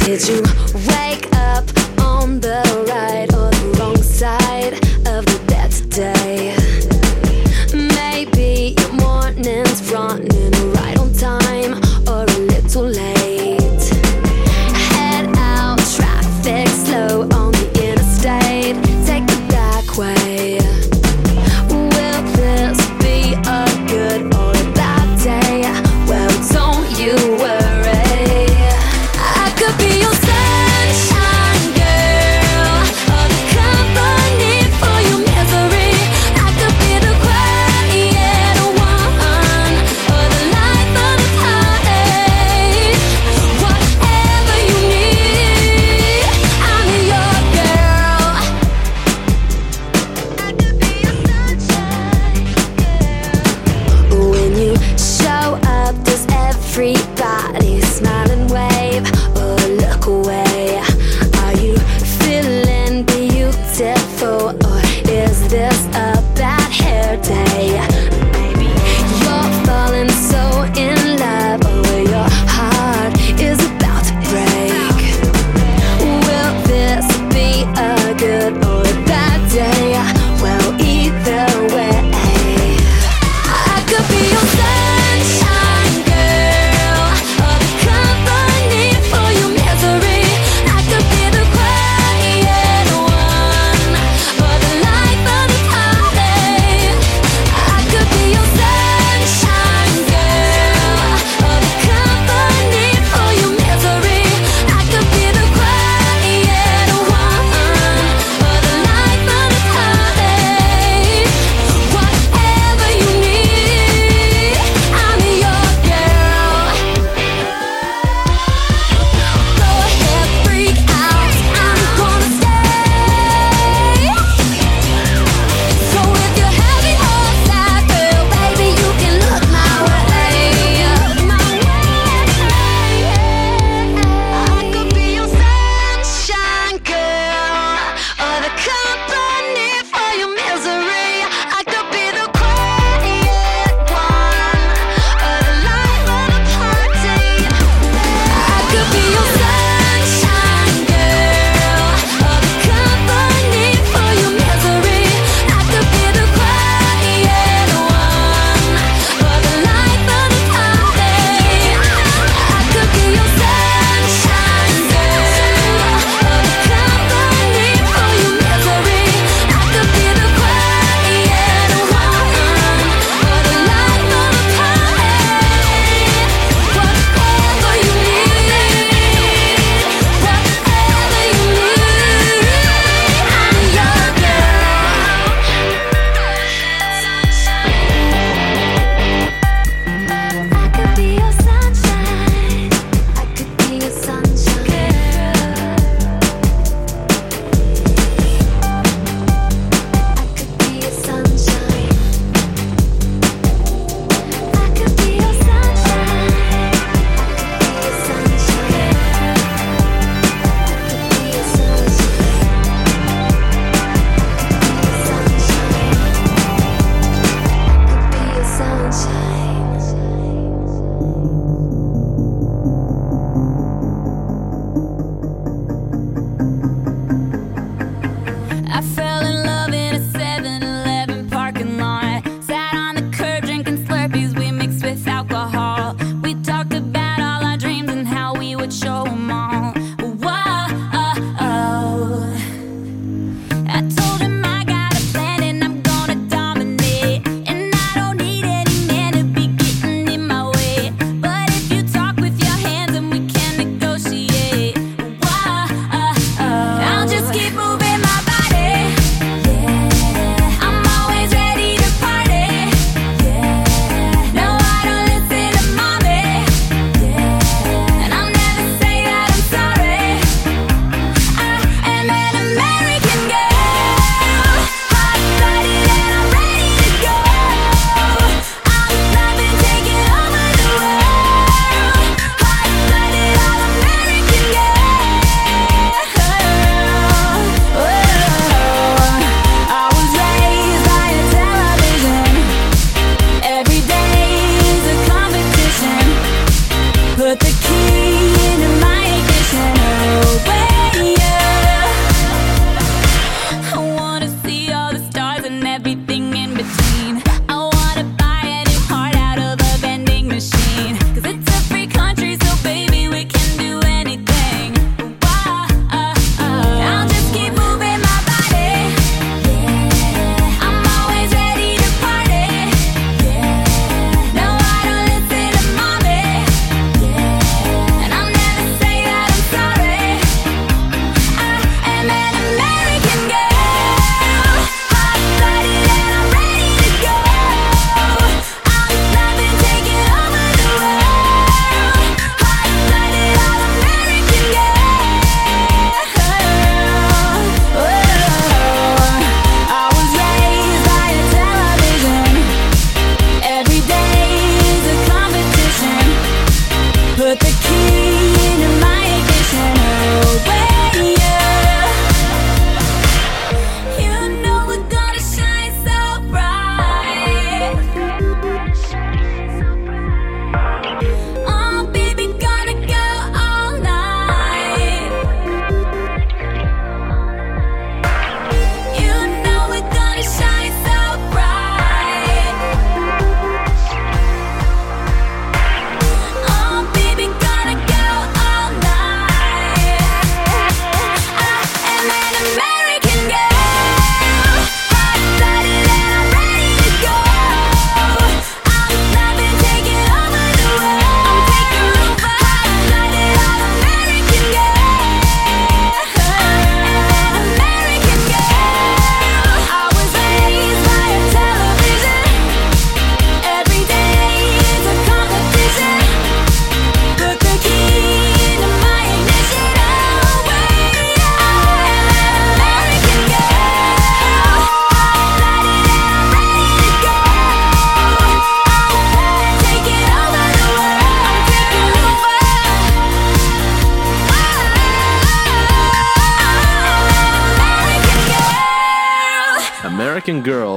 Did 0.05 0.29
you 0.29 0.44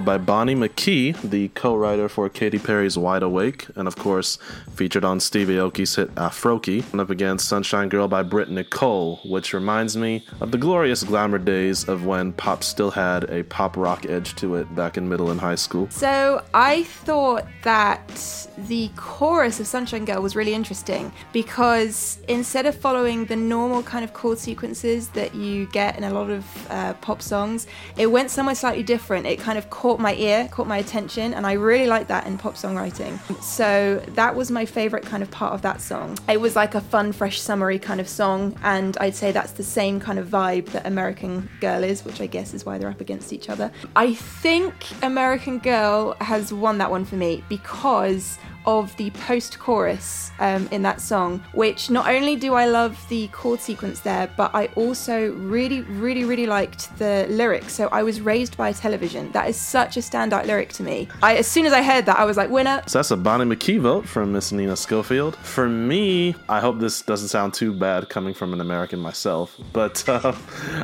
by 0.07 0.17
Bonnie 0.17 0.55
McKee, 0.55 1.19
the 1.21 1.49
co 1.49 1.75
writer 1.75 2.07
for 2.07 2.29
Katy 2.29 2.59
Perry's 2.59 2.97
Wide 2.97 3.23
Awake, 3.23 3.67
and 3.75 3.89
of 3.89 3.97
course 3.97 4.37
featured 4.73 5.03
on 5.03 5.19
Steve 5.19 5.49
Aoki's 5.49 5.97
hit 5.97 6.15
Afroki. 6.15 6.89
And 6.93 7.01
up 7.01 7.09
against 7.09 7.49
Sunshine 7.49 7.89
Girl 7.89 8.07
by 8.07 8.23
Britt 8.23 8.49
Nicole, 8.49 9.19
which 9.25 9.53
reminds 9.53 9.97
me 9.97 10.25
of 10.39 10.51
the 10.51 10.57
glorious 10.57 11.03
glamour 11.03 11.39
days 11.39 11.89
of 11.89 12.05
when 12.05 12.31
pop 12.31 12.63
still 12.63 12.89
had 12.89 13.29
a 13.29 13.43
pop 13.43 13.75
rock 13.75 14.05
edge 14.05 14.33
to 14.35 14.55
it 14.55 14.73
back 14.75 14.95
in 14.95 15.09
middle 15.09 15.29
and 15.29 15.41
high 15.41 15.55
school. 15.55 15.89
So 15.89 16.41
I 16.53 16.83
thought 16.83 17.45
that 17.63 18.47
the 18.57 18.89
chorus 18.95 19.59
of 19.59 19.67
Sunshine 19.67 20.05
Girl 20.05 20.21
was 20.21 20.37
really 20.37 20.53
interesting 20.53 21.11
because 21.33 22.19
instead 22.29 22.65
of 22.65 22.75
following 22.75 23.25
the 23.25 23.35
normal 23.35 23.83
kind 23.83 24.05
of 24.05 24.13
chord 24.13 24.37
sequences 24.37 25.09
that 25.09 25.35
you 25.35 25.65
get 25.67 25.97
in 25.97 26.05
a 26.05 26.13
lot 26.13 26.29
of 26.29 26.71
uh, 26.71 26.93
pop 26.93 27.21
songs, 27.21 27.67
it 27.97 28.07
went 28.07 28.31
somewhere 28.31 28.55
slightly 28.55 28.83
different. 28.83 29.25
It 29.25 29.39
kind 29.39 29.57
of 29.57 29.69
caught 29.69 29.96
my 29.99 30.15
ear, 30.15 30.47
caught 30.51 30.67
my 30.67 30.77
attention, 30.77 31.33
and 31.33 31.45
I 31.45 31.53
really 31.53 31.87
like 31.87 32.07
that 32.07 32.27
in 32.27 32.37
pop 32.37 32.55
songwriting. 32.55 33.19
So 33.41 34.03
that 34.15 34.35
was 34.35 34.51
my 34.51 34.65
favorite 34.65 35.05
kind 35.05 35.23
of 35.23 35.31
part 35.31 35.53
of 35.53 35.61
that 35.61 35.81
song. 35.81 36.17
It 36.29 36.41
was 36.41 36.55
like 36.55 36.75
a 36.75 36.81
fun, 36.81 37.11
fresh, 37.11 37.39
summery 37.39 37.79
kind 37.79 37.99
of 37.99 38.07
song, 38.07 38.57
and 38.63 38.97
I'd 38.99 39.15
say 39.15 39.31
that's 39.31 39.51
the 39.53 39.63
same 39.63 39.99
kind 39.99 40.19
of 40.19 40.27
vibe 40.27 40.67
that 40.67 40.85
American 40.85 41.49
Girl 41.61 41.83
is, 41.83 42.03
which 42.05 42.21
I 42.21 42.27
guess 42.27 42.53
is 42.53 42.65
why 42.65 42.77
they're 42.77 42.89
up 42.89 43.01
against 43.01 43.33
each 43.33 43.49
other. 43.49 43.71
I 43.95 44.13
think 44.13 44.73
American 45.03 45.59
Girl 45.59 46.15
has 46.21 46.53
won 46.53 46.77
that 46.79 46.91
one 46.91 47.05
for 47.05 47.15
me 47.15 47.43
because 47.49 48.37
of 48.67 48.95
the 48.97 49.09
post 49.11 49.57
chorus 49.57 50.29
um, 50.39 50.67
in 50.71 50.81
that 50.83 51.01
song, 51.01 51.43
which 51.53 51.89
not 51.89 52.07
only 52.07 52.35
do 52.35 52.53
I 52.53 52.65
love 52.65 53.03
the 53.07 53.29
chord 53.29 53.61
sequence 53.61 54.01
there, 54.01 54.29
but 54.35 54.53
I 54.53 54.65
also 54.75 55.31
really, 55.31 55.81
really, 55.81 56.25
really 56.25 56.45
liked 56.45 56.95
the 56.99 57.25
lyrics. 57.29 57.73
So 57.73 57.87
I 57.87 58.03
was 58.03 58.19
raised 58.21 58.57
by 58.57 58.73
television. 58.73 59.31
That 59.31 59.47
is 59.47 59.55
such 59.55 59.95
a 59.95 60.01
standout 60.01 60.45
lyric 60.45 60.73
to 60.73 60.83
me. 60.83 61.07
I, 61.23 61.37
as 61.37 61.47
soon 61.47 61.65
as 61.65 61.73
I 61.73 61.81
heard 61.81 62.05
that, 62.05 62.19
I 62.19 62.25
was 62.25 62.35
like, 62.35 62.49
winner. 62.49 62.83
So 62.87 62.99
that's 62.99 63.11
a 63.11 63.17
Bonnie 63.17 63.45
McKee 63.45 63.79
vote 63.79 64.07
from 64.07 64.33
Miss 64.33 64.51
Nina 64.51 64.75
Schofield. 64.75 65.37
For 65.37 65.69
me, 65.69 66.35
I 66.49 66.59
hope 66.59 66.79
this 66.79 67.01
doesn't 67.01 67.29
sound 67.29 67.53
too 67.53 67.73
bad 67.73 68.09
coming 68.09 68.33
from 68.33 68.51
an 68.51 68.59
American 68.59 68.99
myself, 68.99 69.57
but 69.71 70.07
uh, 70.09 70.33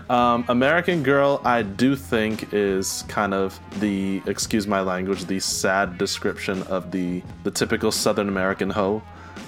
um, 0.09 0.45
American 0.47 1.03
Girl, 1.03 1.41
I 1.43 1.63
do 1.63 1.97
think 1.97 2.53
is 2.53 3.03
kind 3.09 3.33
of 3.33 3.59
the, 3.81 4.21
excuse 4.25 4.67
my 4.67 4.79
language, 4.79 5.25
the 5.25 5.41
sad 5.41 5.97
description 5.97 6.63
of 6.63 6.91
the 6.91 7.21
the 7.43 7.51
typical 7.51 7.72
typical 7.73 7.91
Southern 7.91 8.29
American 8.29 8.69
hoe. 8.69 9.01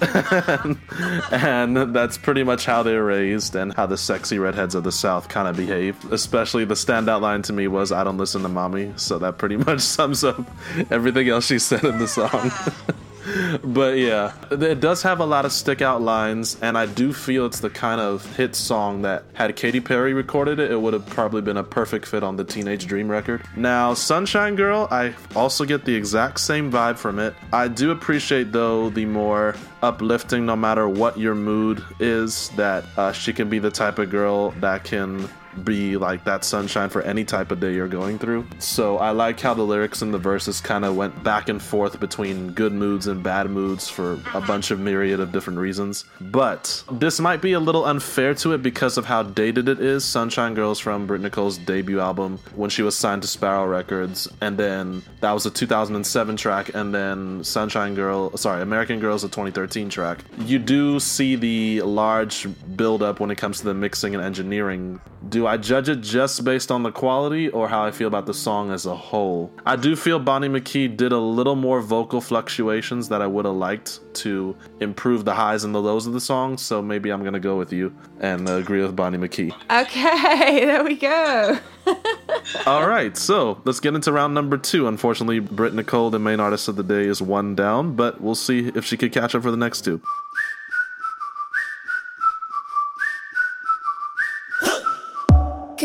and 1.30 1.94
that's 1.94 2.18
pretty 2.18 2.42
much 2.42 2.66
how 2.66 2.82
they 2.82 2.92
were 2.92 3.04
raised 3.04 3.54
and 3.54 3.72
how 3.74 3.86
the 3.86 3.96
sexy 3.96 4.36
redheads 4.36 4.74
of 4.74 4.82
the 4.82 4.90
South 4.90 5.28
kind 5.28 5.46
of 5.46 5.56
behave. 5.56 5.96
Especially 6.10 6.64
the 6.64 6.74
standout 6.74 7.20
line 7.20 7.42
to 7.42 7.52
me 7.52 7.68
was, 7.68 7.92
I 7.92 8.02
don't 8.02 8.18
listen 8.18 8.42
to 8.42 8.48
mommy. 8.48 8.92
So 8.96 9.20
that 9.20 9.38
pretty 9.38 9.56
much 9.68 9.80
sums 9.80 10.24
up 10.24 10.44
everything 10.90 11.28
else 11.28 11.46
she 11.46 11.60
said 11.60 11.84
in 11.84 12.00
the 12.00 12.08
song. 12.08 12.50
but 13.64 13.98
yeah, 13.98 14.32
it 14.50 14.80
does 14.80 15.02
have 15.02 15.20
a 15.20 15.26
lot 15.26 15.44
of 15.44 15.52
stick 15.52 15.82
out 15.82 16.02
lines, 16.02 16.56
and 16.62 16.76
I 16.76 16.86
do 16.86 17.12
feel 17.12 17.46
it's 17.46 17.60
the 17.60 17.70
kind 17.70 18.00
of 18.00 18.24
hit 18.36 18.54
song 18.54 19.02
that 19.02 19.24
had 19.34 19.54
Katy 19.56 19.80
Perry 19.80 20.14
recorded 20.14 20.58
it, 20.58 20.70
it 20.70 20.80
would 20.80 20.92
have 20.92 21.06
probably 21.06 21.42
been 21.42 21.56
a 21.56 21.64
perfect 21.64 22.06
fit 22.06 22.22
on 22.22 22.36
the 22.36 22.44
Teenage 22.44 22.86
Dream 22.86 23.08
record. 23.08 23.42
Now, 23.56 23.94
Sunshine 23.94 24.56
Girl, 24.56 24.88
I 24.90 25.14
also 25.34 25.64
get 25.64 25.84
the 25.84 25.94
exact 25.94 26.40
same 26.40 26.70
vibe 26.70 26.96
from 26.96 27.18
it. 27.18 27.34
I 27.52 27.68
do 27.68 27.90
appreciate 27.90 28.52
though 28.52 28.90
the 28.90 29.04
more 29.04 29.56
uplifting, 29.82 30.46
no 30.46 30.56
matter 30.56 30.88
what 30.88 31.18
your 31.18 31.34
mood 31.34 31.84
is, 32.00 32.48
that 32.50 32.84
uh, 32.96 33.12
she 33.12 33.32
can 33.32 33.48
be 33.48 33.58
the 33.58 33.70
type 33.70 33.98
of 33.98 34.10
girl 34.10 34.50
that 34.60 34.84
can 34.84 35.28
be 35.64 35.96
like 35.96 36.24
that 36.24 36.44
sunshine 36.44 36.88
for 36.88 37.02
any 37.02 37.24
type 37.24 37.50
of 37.50 37.60
day 37.60 37.74
you're 37.74 37.88
going 37.88 38.18
through. 38.18 38.46
So 38.58 38.98
I 38.98 39.10
like 39.10 39.40
how 39.40 39.54
the 39.54 39.62
lyrics 39.62 40.02
and 40.02 40.12
the 40.12 40.18
verses 40.18 40.60
kind 40.60 40.84
of 40.84 40.96
went 40.96 41.22
back 41.22 41.48
and 41.48 41.60
forth 41.60 41.98
between 42.00 42.52
good 42.52 42.72
moods 42.72 43.06
and 43.06 43.22
bad 43.22 43.50
moods 43.50 43.88
for 43.88 44.20
a 44.34 44.40
bunch 44.40 44.70
of 44.70 44.80
myriad 44.80 45.20
of 45.20 45.32
different 45.32 45.58
reasons. 45.58 46.04
But 46.20 46.82
this 46.90 47.20
might 47.20 47.42
be 47.42 47.52
a 47.52 47.60
little 47.60 47.84
unfair 47.84 48.34
to 48.34 48.52
it 48.52 48.62
because 48.62 48.98
of 48.98 49.06
how 49.06 49.22
dated 49.22 49.68
it 49.68 49.80
is. 49.80 50.04
Sunshine 50.04 50.54
Girls 50.54 50.78
from 50.78 51.06
Britt 51.06 51.20
Nicole's 51.20 51.58
debut 51.58 52.00
album 52.00 52.38
when 52.54 52.70
she 52.70 52.82
was 52.82 52.96
signed 52.96 53.22
to 53.22 53.28
Sparrow 53.28 53.66
Records, 53.66 54.28
and 54.40 54.58
then 54.58 55.02
that 55.20 55.32
was 55.32 55.46
a 55.46 55.50
2007 55.50 56.36
track, 56.36 56.74
and 56.74 56.94
then 56.94 57.42
Sunshine 57.44 57.94
Girl, 57.94 58.36
sorry, 58.36 58.62
American 58.62 59.00
Girls, 59.00 59.24
a 59.24 59.28
2013 59.28 59.88
track. 59.88 60.24
You 60.38 60.58
do 60.58 61.00
see 61.00 61.36
the 61.36 61.82
large 61.82 62.46
build 62.76 63.02
up 63.02 63.20
when 63.20 63.30
it 63.30 63.36
comes 63.36 63.58
to 63.58 63.64
the 63.64 63.74
mixing 63.74 64.14
and 64.14 64.22
engineering. 64.22 65.00
Do 65.28 65.45
I 65.46 65.56
judge 65.56 65.88
it 65.88 66.00
just 66.00 66.44
based 66.44 66.70
on 66.70 66.82
the 66.82 66.92
quality 66.92 67.48
or 67.48 67.68
how 67.68 67.84
I 67.84 67.90
feel 67.90 68.08
about 68.08 68.26
the 68.26 68.34
song 68.34 68.70
as 68.70 68.86
a 68.86 68.94
whole? 68.94 69.50
I 69.64 69.76
do 69.76 69.96
feel 69.96 70.18
Bonnie 70.18 70.48
McKee 70.48 70.96
did 70.96 71.12
a 71.12 71.18
little 71.18 71.56
more 71.56 71.80
vocal 71.80 72.20
fluctuations 72.20 73.08
that 73.08 73.22
I 73.22 73.26
would 73.26 73.44
have 73.44 73.54
liked 73.54 74.00
to 74.14 74.56
improve 74.80 75.24
the 75.24 75.34
highs 75.34 75.64
and 75.64 75.74
the 75.74 75.80
lows 75.80 76.06
of 76.06 76.12
the 76.12 76.20
song, 76.20 76.56
so 76.58 76.80
maybe 76.80 77.10
I'm 77.10 77.22
gonna 77.22 77.40
go 77.40 77.56
with 77.56 77.72
you 77.72 77.94
and 78.20 78.48
agree 78.48 78.82
with 78.82 78.96
Bonnie 78.96 79.18
McKee. 79.18 79.52
Okay, 79.70 80.64
there 80.64 80.84
we 80.84 80.96
go. 80.96 81.58
All 82.66 82.88
right, 82.88 83.16
so 83.16 83.60
let's 83.64 83.80
get 83.80 83.94
into 83.94 84.12
round 84.12 84.34
number 84.34 84.56
two. 84.56 84.88
Unfortunately, 84.88 85.40
Britt 85.40 85.74
Nicole, 85.74 86.10
the 86.10 86.18
main 86.18 86.40
artist 86.40 86.68
of 86.68 86.76
the 86.76 86.82
day, 86.82 87.04
is 87.04 87.22
one 87.22 87.54
down, 87.54 87.94
but 87.94 88.20
we'll 88.20 88.34
see 88.34 88.70
if 88.74 88.84
she 88.84 88.96
could 88.96 89.12
catch 89.12 89.34
up 89.34 89.42
for 89.42 89.50
the 89.50 89.56
next 89.56 89.82
two. 89.82 90.00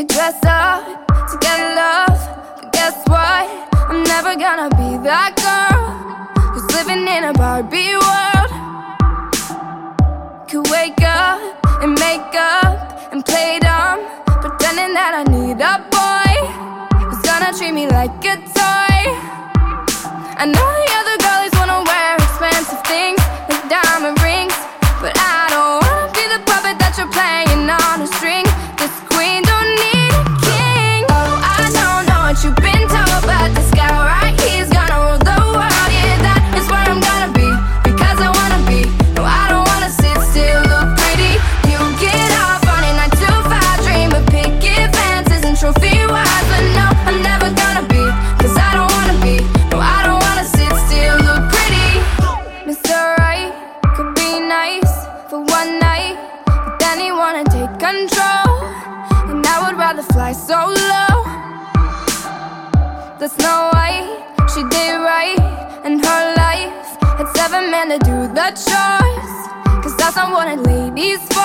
Could 0.01 0.07
dress 0.07 0.39
up 0.45 0.83
to 1.29 1.37
get 1.41 1.75
love, 1.75 2.17
but 2.55 2.71
guess 2.73 2.95
what? 3.05 3.45
I'm 3.89 4.01
never 4.03 4.35
gonna 4.35 4.69
be 4.81 4.97
that 5.05 5.31
girl 5.37 5.81
who's 6.53 6.65
living 6.73 7.05
in 7.05 7.25
a 7.25 7.33
Barbie 7.33 7.93
world. 8.01 8.51
Could 10.49 10.65
wake 10.71 11.01
up 11.03 11.37
and 11.83 11.93
make 11.99 12.33
up 12.33 13.11
and 13.11 13.23
play 13.23 13.59
dumb, 13.59 13.99
pretending 14.41 14.93
that 14.97 15.13
I 15.21 15.23
need 15.35 15.61
a 15.61 15.75
boy 15.93 16.33
who's 17.05 17.21
gonna 17.21 17.53
treat 17.53 17.73
me 17.73 17.85
like 17.87 18.25
a 18.25 18.37
toy. 18.57 19.01
I 20.41 20.45
know 20.49 20.69
the 20.81 20.89
other 20.99 21.17
girlies 21.25 21.53
wanna 21.59 21.83
wear 21.85 22.15
expensive 22.15 22.81
things 22.89 23.21
like 23.49 23.69
diamond 23.69 24.20
what 71.01 71.40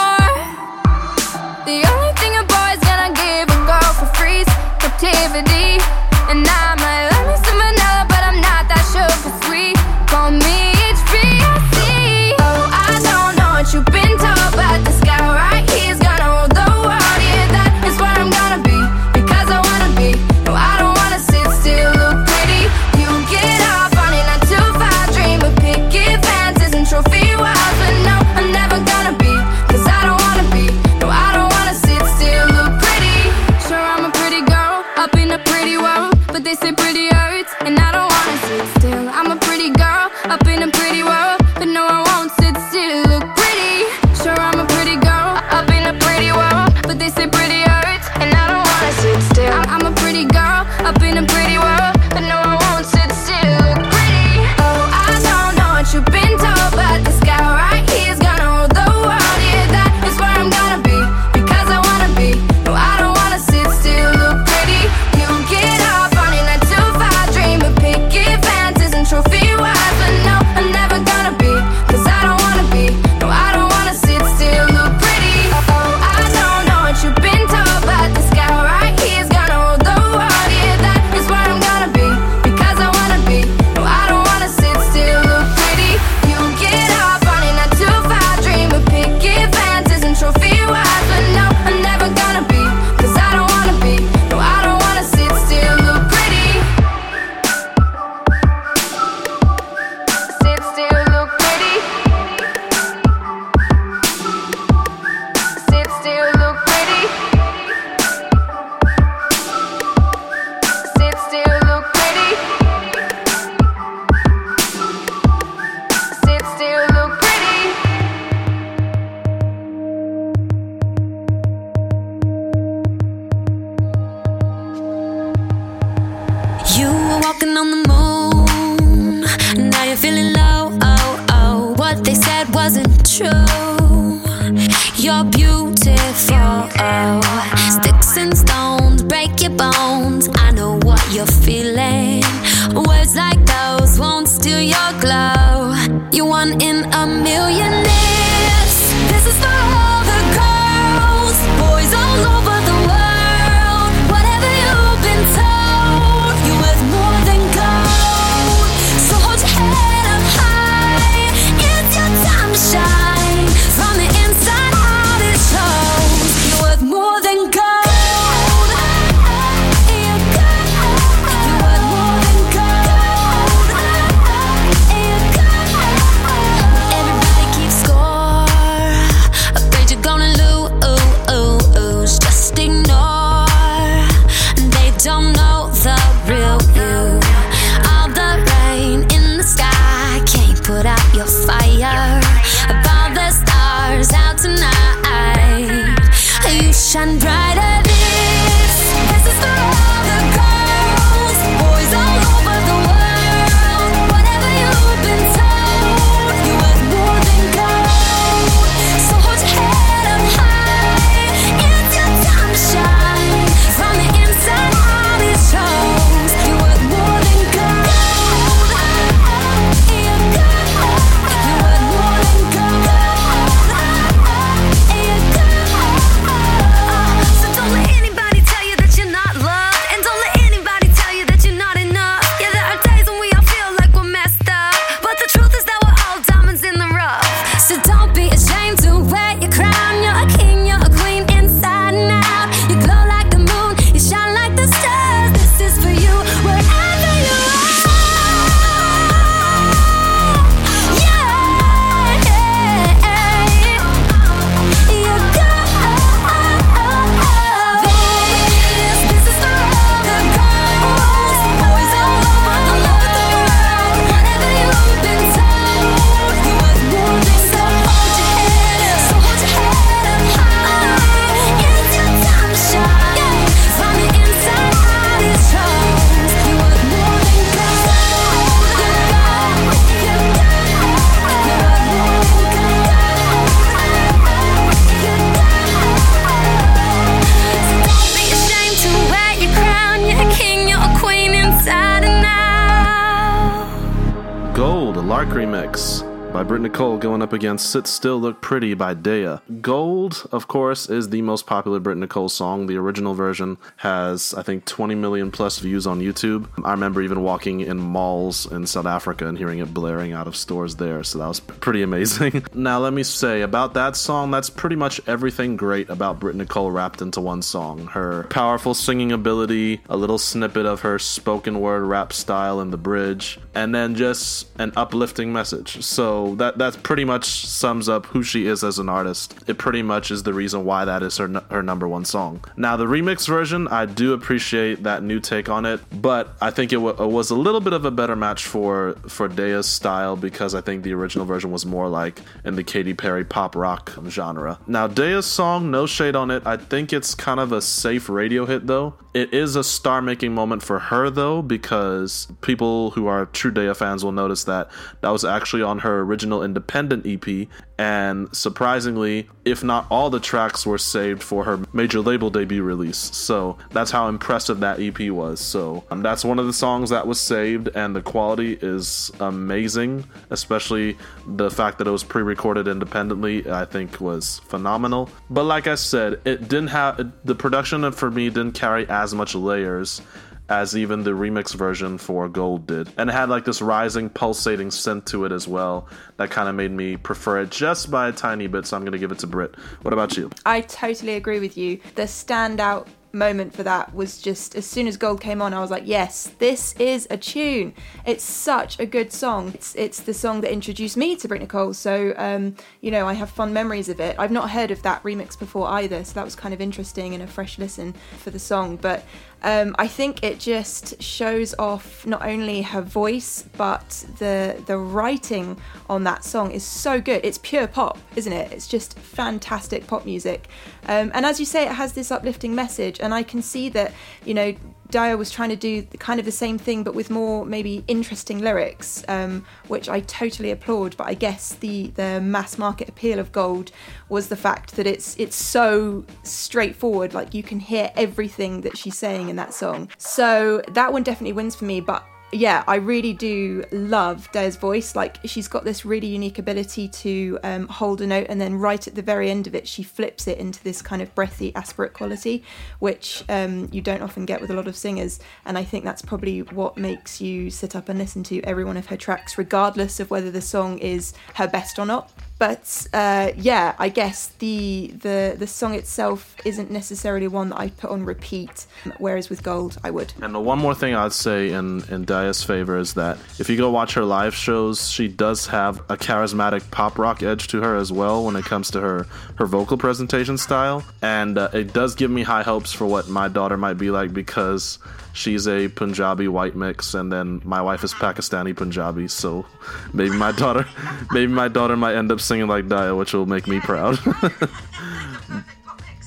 Lark 295.06 295.28
remix 295.28 296.02
by 296.36 296.42
Britt 296.42 296.60
Nicole 296.60 296.98
going 296.98 297.22
up 297.22 297.32
against 297.32 297.70
Sit 297.70 297.86
Still 297.86 298.18
Look 298.18 298.42
Pretty 298.42 298.74
by 298.74 298.94
Daya. 298.94 299.40
Gold, 299.62 300.28
of 300.32 300.48
course, 300.48 300.86
is 300.90 301.08
the 301.08 301.22
most 301.22 301.46
popular 301.46 301.80
Britt 301.80 301.96
Nicole 301.96 302.28
song. 302.28 302.66
The 302.66 302.76
original 302.76 303.14
version 303.14 303.56
has, 303.76 304.34
I 304.34 304.42
think, 304.42 304.66
20 304.66 304.96
million 304.96 305.30
plus 305.30 305.60
views 305.60 305.86
on 305.86 306.00
YouTube. 306.00 306.46
I 306.62 306.72
remember 306.72 307.00
even 307.00 307.22
walking 307.22 307.60
in 307.62 307.78
malls 307.78 308.44
in 308.52 308.66
South 308.66 308.84
Africa 308.84 309.26
and 309.26 309.38
hearing 309.38 309.60
it 309.60 309.72
blaring 309.72 310.12
out 310.12 310.26
of 310.26 310.36
stores 310.36 310.76
there, 310.76 311.02
so 311.04 311.20
that 311.20 311.26
was 311.26 311.40
pretty 311.40 311.80
amazing. 311.80 312.44
now, 312.52 312.80
let 312.80 312.92
me 312.92 313.02
say 313.02 313.40
about 313.40 313.72
that 313.72 313.96
song, 313.96 314.30
that's 314.30 314.50
pretty 314.50 314.76
much 314.76 315.00
everything 315.06 315.56
great 315.56 315.88
about 315.88 316.20
Britt 316.20 316.36
Nicole 316.36 316.70
wrapped 316.70 317.00
into 317.00 317.22
one 317.22 317.40
song. 317.40 317.86
Her 317.86 318.24
powerful 318.24 318.74
singing 318.74 319.10
ability, 319.10 319.80
a 319.88 319.96
little 319.96 320.18
snippet 320.18 320.66
of 320.66 320.82
her 320.82 320.98
spoken 320.98 321.60
word 321.60 321.84
rap 321.84 322.12
style 322.12 322.60
in 322.60 322.72
the 322.72 322.76
bridge, 322.76 323.40
and 323.54 323.74
then 323.74 323.94
just 323.94 324.48
an 324.58 324.74
uplifting 324.76 325.32
message. 325.32 325.82
So 325.82 326.25
that 326.34 326.58
that 326.58 326.82
pretty 326.82 327.04
much 327.04 327.24
sums 327.24 327.88
up 327.88 328.06
who 328.06 328.22
she 328.22 328.46
is 328.46 328.64
as 328.64 328.78
an 328.78 328.88
artist. 328.88 329.34
It 329.46 329.58
pretty 329.58 329.82
much 329.82 330.10
is 330.10 330.24
the 330.24 330.34
reason 330.34 330.64
why 330.64 330.84
that 330.84 331.02
is 331.02 331.16
her 331.18 331.28
her 331.50 331.62
number 331.62 331.86
one 331.86 332.04
song. 332.04 332.44
Now 332.56 332.76
the 332.76 332.86
remix 332.86 333.26
version, 333.28 333.68
I 333.68 333.86
do 333.86 334.12
appreciate 334.12 334.82
that 334.82 335.02
new 335.02 335.20
take 335.20 335.48
on 335.48 335.64
it, 335.64 335.80
but 335.92 336.34
I 336.40 336.50
think 336.50 336.72
it, 336.72 336.76
w- 336.76 336.96
it 336.98 337.10
was 337.10 337.30
a 337.30 337.36
little 337.36 337.60
bit 337.60 337.72
of 337.72 337.84
a 337.84 337.90
better 337.90 338.16
match 338.16 338.44
for 338.44 338.94
for 339.08 339.28
Daya's 339.28 339.68
style 339.68 340.16
because 340.16 340.54
I 340.54 340.60
think 340.60 340.82
the 340.82 340.92
original 340.94 341.26
version 341.26 341.50
was 341.50 341.64
more 341.64 341.88
like 341.88 342.20
in 342.44 342.56
the 342.56 342.64
Katy 342.64 342.94
Perry 342.94 343.24
pop 343.24 343.54
rock 343.54 343.92
genre. 344.08 344.58
Now 344.66 344.88
Daya's 344.88 345.26
song, 345.26 345.70
no 345.70 345.86
shade 345.86 346.16
on 346.16 346.30
it. 346.30 346.46
I 346.46 346.56
think 346.56 346.92
it's 346.92 347.14
kind 347.14 347.38
of 347.40 347.52
a 347.52 347.60
safe 347.60 348.08
radio 348.08 348.46
hit 348.46 348.66
though. 348.66 348.94
It 349.14 349.32
is 349.32 349.56
a 349.56 349.64
star 349.64 350.02
making 350.02 350.34
moment 350.34 350.62
for 350.62 350.78
her 350.78 351.08
though 351.08 351.40
because 351.40 352.28
people 352.42 352.90
who 352.90 353.06
are 353.06 353.26
true 353.26 353.50
Dea 353.50 353.72
fans 353.74 354.04
will 354.04 354.12
notice 354.12 354.44
that 354.44 354.70
that 355.00 355.10
was 355.10 355.24
actually 355.24 355.62
on 355.62 355.78
her 355.80 356.00
original 356.00 356.15
independent 356.22 357.06
EP 357.06 357.48
and 357.78 358.34
surprisingly, 358.34 359.28
if 359.44 359.62
not 359.62 359.86
all 359.90 360.08
the 360.08 360.20
tracks 360.20 360.64
were 360.64 360.78
saved 360.78 361.22
for 361.22 361.44
her 361.44 361.60
major 361.72 362.00
label 362.00 362.30
debut 362.30 362.62
release. 362.62 362.96
So 362.96 363.58
that's 363.70 363.90
how 363.90 364.08
impressive 364.08 364.60
that 364.60 364.80
EP 364.80 365.10
was. 365.10 365.40
So 365.40 365.84
um, 365.90 366.02
that's 366.02 366.24
one 366.24 366.38
of 366.38 366.46
the 366.46 366.52
songs 366.52 366.90
that 366.90 367.06
was 367.06 367.20
saved, 367.20 367.68
and 367.74 367.94
the 367.94 368.00
quality 368.00 368.58
is 368.62 369.10
amazing, 369.20 370.04
especially 370.30 370.96
the 371.26 371.50
fact 371.50 371.78
that 371.78 371.86
it 371.86 371.90
was 371.90 372.02
pre 372.02 372.22
recorded 372.22 372.66
independently, 372.66 373.48
I 373.50 373.66
think 373.66 374.00
was 374.00 374.38
phenomenal. 374.40 375.10
But 375.28 375.44
like 375.44 375.66
I 375.66 375.74
said, 375.74 376.20
it 376.24 376.48
didn't 376.48 376.68
have 376.68 377.12
the 377.24 377.34
production 377.34 377.90
for 377.92 378.10
me 378.10 378.30
didn't 378.30 378.52
carry 378.52 378.88
as 378.88 379.14
much 379.14 379.34
layers 379.34 380.00
as 380.48 380.76
even 380.76 381.02
the 381.02 381.10
remix 381.10 381.54
version 381.54 381.98
for 381.98 382.28
Gold 382.28 382.66
did. 382.66 382.88
And 382.96 383.10
it 383.10 383.12
had 383.12 383.28
like 383.28 383.44
this 383.44 383.60
rising, 383.60 384.10
pulsating 384.10 384.68
synth 384.68 385.06
to 385.06 385.24
it 385.24 385.32
as 385.32 385.48
well 385.48 385.88
that 386.16 386.30
kind 386.30 386.48
of 386.48 386.54
made 386.54 386.72
me 386.72 386.96
prefer 386.96 387.40
it 387.42 387.50
just 387.50 387.90
by 387.90 388.08
a 388.08 388.12
tiny 388.12 388.46
bit, 388.46 388.66
so 388.66 388.76
I'm 388.76 388.82
going 388.82 388.92
to 388.92 388.98
give 388.98 389.12
it 389.12 389.18
to 389.20 389.26
Britt. 389.26 389.56
What 389.82 389.92
about 389.92 390.16
you? 390.16 390.30
I 390.44 390.60
totally 390.62 391.14
agree 391.14 391.40
with 391.40 391.56
you. 391.56 391.80
The 391.94 392.02
standout 392.02 392.86
moment 393.16 393.54
for 393.54 393.62
that 393.62 393.94
was 393.94 394.20
just 394.20 394.54
as 394.54 394.66
soon 394.66 394.86
as 394.86 394.96
Gold 394.96 395.20
came 395.20 395.42
on, 395.42 395.52
I 395.54 395.60
was 395.60 395.70
like, 395.70 395.84
yes, 395.86 396.30
this 396.38 396.74
is 396.74 397.06
a 397.10 397.16
tune. 397.16 397.74
It's 398.04 398.22
such 398.22 398.78
a 398.78 398.86
good 398.86 399.12
song. 399.12 399.52
It's 399.54 399.74
it's 399.74 400.00
the 400.00 400.14
song 400.14 400.42
that 400.42 400.52
introduced 400.52 400.96
me 400.96 401.16
to 401.16 401.28
Britt 401.28 401.40
Nicole, 401.40 401.74
so 401.74 402.14
um, 402.16 402.54
you 402.80 402.90
know 402.90 403.06
I 403.06 403.14
have 403.14 403.30
fond 403.30 403.54
memories 403.54 403.88
of 403.88 404.00
it. 404.00 404.16
I've 404.18 404.30
not 404.30 404.50
heard 404.50 404.70
of 404.70 404.82
that 404.82 405.02
remix 405.02 405.38
before 405.38 405.66
either, 405.68 406.04
so 406.04 406.14
that 406.14 406.24
was 406.24 406.36
kind 406.36 406.54
of 406.54 406.60
interesting 406.60 407.14
and 407.14 407.22
a 407.22 407.26
fresh 407.26 407.58
listen 407.58 407.94
for 408.18 408.30
the 408.30 408.38
song. 408.38 408.76
But 408.76 409.04
um, 409.46 409.76
I 409.78 409.86
think 409.86 410.24
it 410.24 410.40
just 410.40 411.00
shows 411.00 411.54
off 411.56 412.04
not 412.04 412.22
only 412.22 412.62
her 412.62 412.82
voice 412.82 413.44
but 413.56 414.04
the 414.18 414.60
the 414.66 414.76
writing 414.76 415.56
on 415.88 416.02
that 416.02 416.24
song 416.24 416.50
is 416.50 416.64
so 416.64 417.00
good. 417.00 417.24
It's 417.24 417.38
pure 417.38 417.68
pop, 417.68 417.96
isn't 418.16 418.32
it? 418.32 418.50
It's 418.50 418.66
just 418.66 418.98
fantastic 418.98 419.86
pop 419.86 420.04
music, 420.04 420.48
um, 420.86 421.12
and 421.14 421.24
as 421.24 421.38
you 421.38 421.46
say, 421.46 421.62
it 421.64 421.72
has 421.72 421.92
this 421.92 422.10
uplifting 422.10 422.56
message. 422.56 422.98
And 422.98 423.14
I 423.14 423.22
can 423.22 423.40
see 423.40 423.68
that 423.68 423.92
you 424.24 424.34
know 424.34 424.56
Daya 424.88 425.18
was 425.18 425.30
trying 425.30 425.50
to 425.50 425.56
do 425.56 425.82
kind 425.98 426.18
of 426.20 426.26
the 426.26 426.32
same 426.32 426.58
thing, 426.58 426.82
but 426.82 426.94
with 426.94 427.10
more 427.10 427.44
maybe 427.44 427.84
interesting 427.88 428.38
lyrics, 428.38 429.04
um, 429.08 429.44
which 429.68 429.88
I 429.88 430.00
totally 430.00 430.50
applaud. 430.50 430.96
But 430.96 431.08
I 431.08 431.14
guess 431.14 431.54
the 431.54 431.88
the 431.88 432.20
mass 432.20 432.58
market 432.58 432.88
appeal 432.88 433.18
of 433.18 433.32
Gold 433.32 433.72
was 434.08 434.28
the 434.28 434.36
fact 434.36 434.76
that 434.76 434.86
it's 434.86 435.16
it's 435.18 435.36
so 435.36 436.04
straightforward. 436.22 437.14
Like 437.14 437.34
you 437.34 437.42
can 437.42 437.60
hear 437.60 437.90
everything 437.96 438.62
that 438.62 438.76
she's 438.76 438.98
saying 438.98 439.28
in 439.28 439.36
that 439.36 439.54
song. 439.54 439.90
So 439.98 440.62
that 440.68 440.92
one 440.92 441.02
definitely 441.02 441.32
wins 441.32 441.54
for 441.54 441.64
me. 441.64 441.80
But 441.80 442.04
yeah, 442.36 442.64
I 442.68 442.76
really 442.76 443.12
do 443.12 443.64
love 443.72 444.30
Daya's 444.32 444.56
voice. 444.56 444.94
Like 444.94 445.18
she's 445.24 445.48
got 445.48 445.64
this 445.64 445.84
really 445.84 446.06
unique 446.06 446.38
ability 446.38 446.88
to 446.88 447.38
um, 447.42 447.68
hold 447.68 448.00
a 448.00 448.06
note 448.06 448.26
and 448.28 448.40
then 448.40 448.56
right 448.56 448.86
at 448.86 448.94
the 448.94 449.02
very 449.02 449.30
end 449.30 449.46
of 449.46 449.54
it, 449.54 449.66
she 449.66 449.82
flips 449.82 450.26
it 450.26 450.38
into 450.38 450.62
this 450.62 450.82
kind 450.82 451.00
of 451.00 451.14
breathy, 451.14 451.54
aspirate 451.54 451.94
quality, 451.94 452.44
which 452.78 453.24
um, 453.28 453.68
you 453.72 453.80
don't 453.80 454.02
often 454.02 454.26
get 454.26 454.40
with 454.40 454.50
a 454.50 454.54
lot 454.54 454.68
of 454.68 454.76
singers. 454.76 455.18
And 455.44 455.56
I 455.56 455.64
think 455.64 455.84
that's 455.84 456.02
probably 456.02 456.42
what 456.42 456.76
makes 456.76 457.20
you 457.20 457.50
sit 457.50 457.74
up 457.74 457.88
and 457.88 457.98
listen 457.98 458.22
to 458.24 458.42
every 458.42 458.64
one 458.64 458.76
of 458.76 458.86
her 458.86 458.96
tracks, 458.96 459.38
regardless 459.38 459.98
of 459.98 460.10
whether 460.10 460.30
the 460.30 460.42
song 460.42 460.78
is 460.78 461.14
her 461.34 461.48
best 461.48 461.78
or 461.78 461.86
not. 461.86 462.12
But 462.38 462.86
uh, 462.92 463.30
yeah, 463.36 463.74
I 463.78 463.88
guess 463.88 464.28
the 464.38 464.92
the 464.98 465.36
the 465.38 465.46
song 465.46 465.74
itself 465.74 466.36
isn't 466.44 466.70
necessarily 466.70 467.28
one 467.28 467.48
that 467.48 467.58
I 467.58 467.70
put 467.70 467.90
on 467.90 468.04
repeat, 468.04 468.66
whereas 468.98 469.30
with 469.30 469.42
Gold 469.42 469.78
I 469.82 469.90
would. 469.90 470.12
And 470.20 470.44
one 470.44 470.58
more 470.58 470.74
thing 470.74 470.94
I'd 470.94 471.12
say 471.12 471.50
in 471.50 471.82
in 471.90 472.04
Daya's 472.04 472.42
favor 472.42 472.76
is 472.76 472.92
that 472.94 473.16
if 473.38 473.48
you 473.48 473.56
go 473.56 473.70
watch 473.70 473.94
her 473.94 474.04
live 474.04 474.34
shows, 474.34 474.90
she 474.90 475.08
does 475.08 475.46
have 475.46 475.80
a 475.88 475.96
charismatic 475.96 476.70
pop 476.70 476.98
rock 476.98 477.22
edge 477.22 477.48
to 477.48 477.62
her 477.62 477.74
as 477.74 477.90
well 477.90 478.24
when 478.26 478.36
it 478.36 478.44
comes 478.44 478.70
to 478.72 478.80
her 478.80 479.06
her 479.36 479.46
vocal 479.46 479.78
presentation 479.78 480.36
style, 480.36 480.84
and 481.00 481.38
uh, 481.38 481.48
it 481.54 481.72
does 481.72 481.94
give 481.94 482.10
me 482.10 482.22
high 482.22 482.42
hopes 482.42 482.72
for 482.72 482.86
what 482.86 483.08
my 483.08 483.28
daughter 483.28 483.56
might 483.56 483.78
be 483.78 483.90
like 483.90 484.12
because 484.12 484.78
she's 485.16 485.48
a 485.48 485.68
Punjabi 485.68 486.28
white 486.28 486.54
mix, 486.54 486.94
and 486.94 487.10
then 487.10 487.40
my 487.44 487.62
wife 487.62 487.82
is 487.82 487.94
Pakistani 487.94 488.54
Punjabi. 488.54 489.08
So 489.08 489.46
maybe 489.92 490.14
my 490.14 490.32
daughter, 490.32 490.66
maybe 491.10 491.32
my 491.32 491.48
daughter 491.48 491.76
might 491.76 491.96
end 491.96 492.12
up 492.12 492.20
singing 492.26 492.48
like 492.48 492.66
Daya, 492.66 492.96
which 492.96 493.12
will 493.12 493.26
make 493.26 493.46
me 493.46 493.60
proud. 493.60 493.98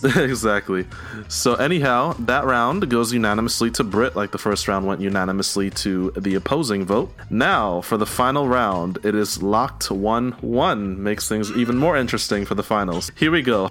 exactly. 0.15 0.86
So 1.27 1.55
anyhow, 1.55 2.13
that 2.19 2.45
round 2.45 2.89
goes 2.89 3.13
unanimously 3.13 3.71
to 3.71 3.84
Britt, 3.84 4.15
like 4.15 4.32
the 4.32 4.38
first 4.38 4.67
round 4.67 4.86
went 4.86 5.01
unanimously 5.01 5.69
to 5.71 6.12
the 6.12 6.36
opposing 6.36 6.86
vote. 6.86 7.13
Now, 7.29 7.82
for 7.82 7.97
the 7.97 8.05
final 8.05 8.47
round, 8.47 8.99
it 9.03 9.15
is 9.15 9.43
locked 9.43 9.89
1-1. 9.89 10.97
Makes 10.97 11.27
things 11.27 11.51
even 11.51 11.77
more 11.77 11.97
interesting 11.97 12.45
for 12.45 12.55
the 12.55 12.63
finals. 12.63 13.12
Here 13.15 13.32
we 13.32 13.41
go. 13.41 13.69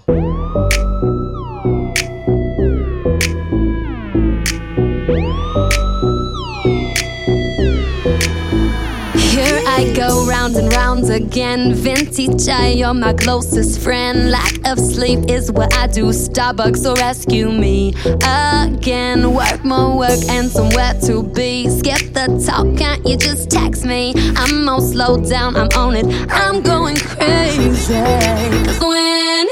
Here 9.30 9.62
I 9.66 9.92
go 9.94 10.17
round 10.48 10.64
and 10.64 10.72
round 10.72 11.11
again. 11.11 11.74
Vintage, 11.74 12.48
I 12.48 12.68
you're 12.68 12.94
my 12.94 13.12
closest 13.12 13.80
friend. 13.80 14.30
Lack 14.30 14.54
of 14.66 14.78
sleep 14.78 15.28
is 15.28 15.52
what 15.52 15.74
I 15.76 15.87
do. 15.87 16.06
Starbucks 16.06 16.84
will 16.84 16.94
rescue 16.96 17.50
me 17.50 17.94
again. 18.22 19.34
Work 19.34 19.64
more 19.64 19.96
work 19.98 20.20
and 20.28 20.50
somewhere 20.50 20.94
to 21.06 21.22
be. 21.22 21.68
Skip 21.68 22.14
the 22.14 22.42
talk, 22.46 22.78
can't 22.78 23.06
you 23.06 23.16
just 23.16 23.50
text 23.50 23.84
me? 23.84 24.14
I'm 24.37 24.68
all 24.68 24.80
slowed 24.80 25.28
down, 25.28 25.56
I'm 25.56 25.68
on 25.76 25.96
it. 25.96 26.06
I'm 26.30 26.62
going 26.62 26.96
crazy. 26.96 27.94
'Cause 28.64 28.80
when 28.80 29.48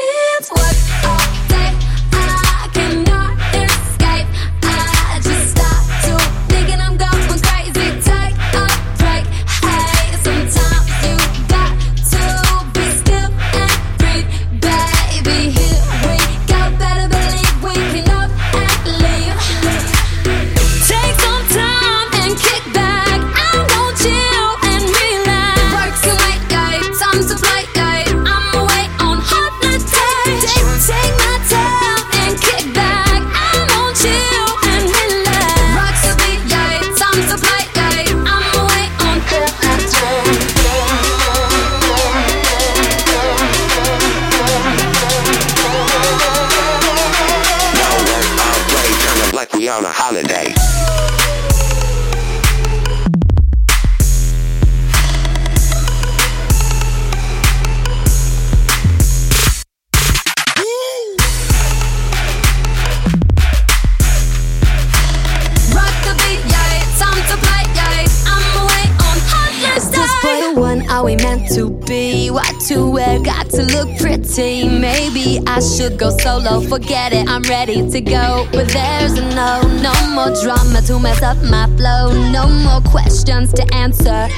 to 75.91 75.97
go 75.97 76.11
solo. 76.19 76.61
Forget 76.61 77.13
it, 77.13 77.29
I'm 77.29 77.43
ready 77.43 77.89
to 77.91 78.01
go. 78.01 78.49
But 78.53 78.69
there's 78.69 79.15
no, 79.15 79.61
no 79.83 79.95
more 80.15 80.35
drama 80.43 80.83
to 80.83 80.99
mess 80.99 81.23
up 81.23 81.37
my 81.45 81.67
flow. 81.77 82.13
No 82.31 82.49
more 82.49 82.81
questions 82.91 83.53
to 83.55 83.75
answer. 83.75 84.29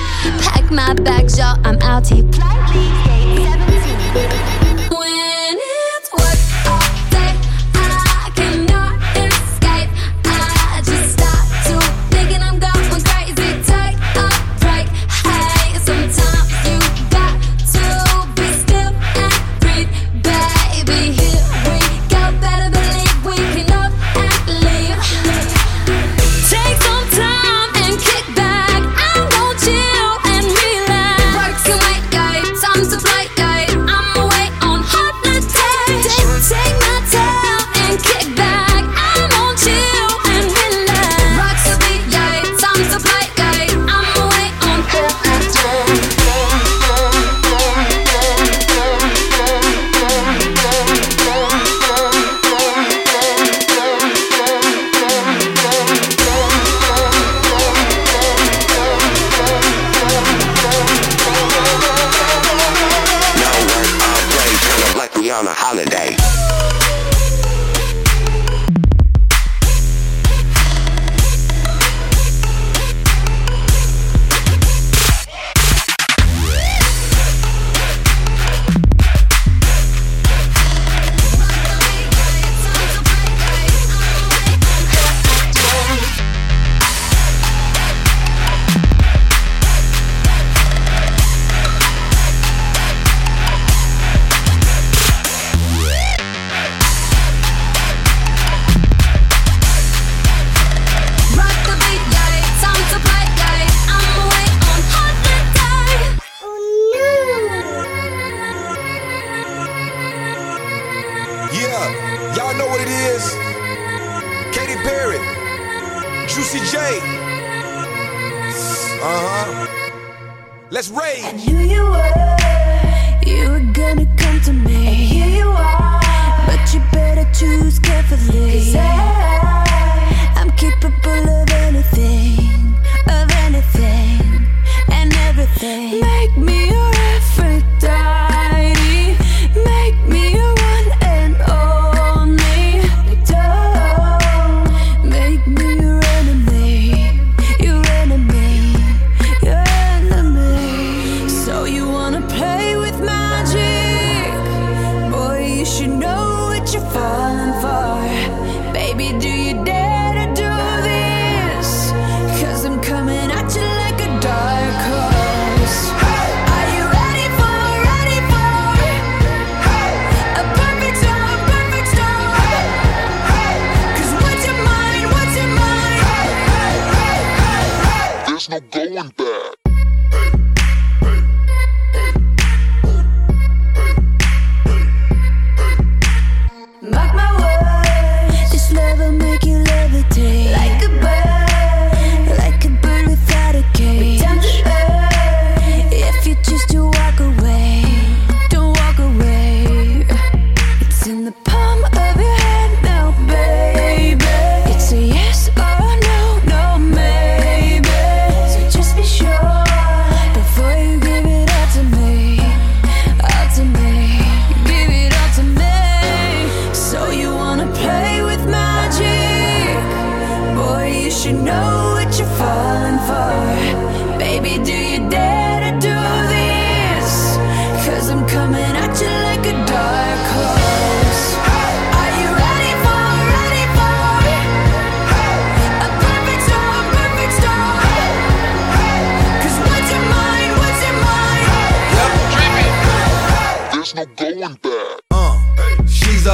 Pack 0.42 0.70
my 0.70 0.94
bags, 0.94 1.38
y'all, 1.38 1.58
I'm 1.64 1.78
out 1.82 2.08
here. 2.08 2.24
Flight 2.32 2.68
17. 4.14 4.57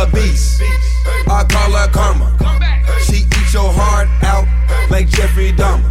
A 0.05 0.11
beast. 0.13 0.63
I 1.29 1.45
call 1.45 1.73
her 1.73 1.89
karma. 1.89 2.29
She 3.01 3.25
eats 3.25 3.55
your 3.55 3.73
heart 3.73 4.09
out 4.23 4.47
like 4.91 5.09
Jeffrey 5.09 5.53
Dahmer. 5.53 5.91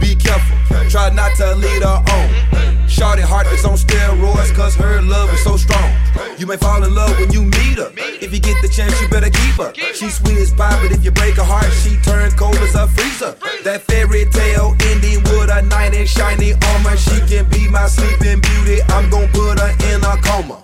Be 0.00 0.14
careful, 0.14 0.56
try 0.88 1.10
not 1.10 1.34
to 1.36 1.54
lead 1.54 1.82
her 1.82 2.02
on. 2.14 2.88
Shorty 2.88 3.22
heart 3.22 3.46
is 3.48 3.64
on 3.64 3.76
steroids, 3.76 4.54
cause 4.54 4.74
her 4.76 5.02
love 5.02 5.32
is 5.32 5.42
so 5.42 5.56
strong. 5.56 5.90
You 6.38 6.46
may 6.46 6.56
fall 6.56 6.84
in 6.84 6.94
love 6.94 7.18
when 7.18 7.32
you 7.32 7.42
meet 7.42 7.78
her. 7.78 7.90
If 7.96 8.32
you 8.32 8.40
get 8.40 8.60
the 8.62 8.68
chance, 8.68 9.00
you 9.00 9.08
better 9.08 9.30
keep 9.30 9.54
her. 9.54 9.72
She 9.94 10.10
sweet 10.10 10.38
as 10.38 10.52
pie, 10.52 10.78
but 10.82 10.92
if 10.92 11.04
you 11.04 11.10
break 11.10 11.34
her 11.36 11.44
heart, 11.44 11.72
she 11.82 11.96
turns 12.02 12.34
cold 12.34 12.56
as 12.56 12.74
a 12.74 12.86
freezer. 12.88 13.34
That 13.64 13.82
fairy 13.82 14.26
tale 14.26 14.76
ending 14.80 15.22
with 15.24 15.50
a 15.50 15.62
knight 15.62 15.94
in 15.94 16.06
shiny 16.06 16.52
armor. 16.52 16.96
She 16.96 17.18
can 17.26 17.48
be 17.50 17.68
my 17.68 17.86
sleeping 17.86 18.40
beauty. 18.40 18.82
I'm 18.88 19.10
gonna 19.10 19.28
put 19.28 19.58
her 19.58 19.72
in 19.90 20.04
a 20.04 20.16
coma. 20.22 20.63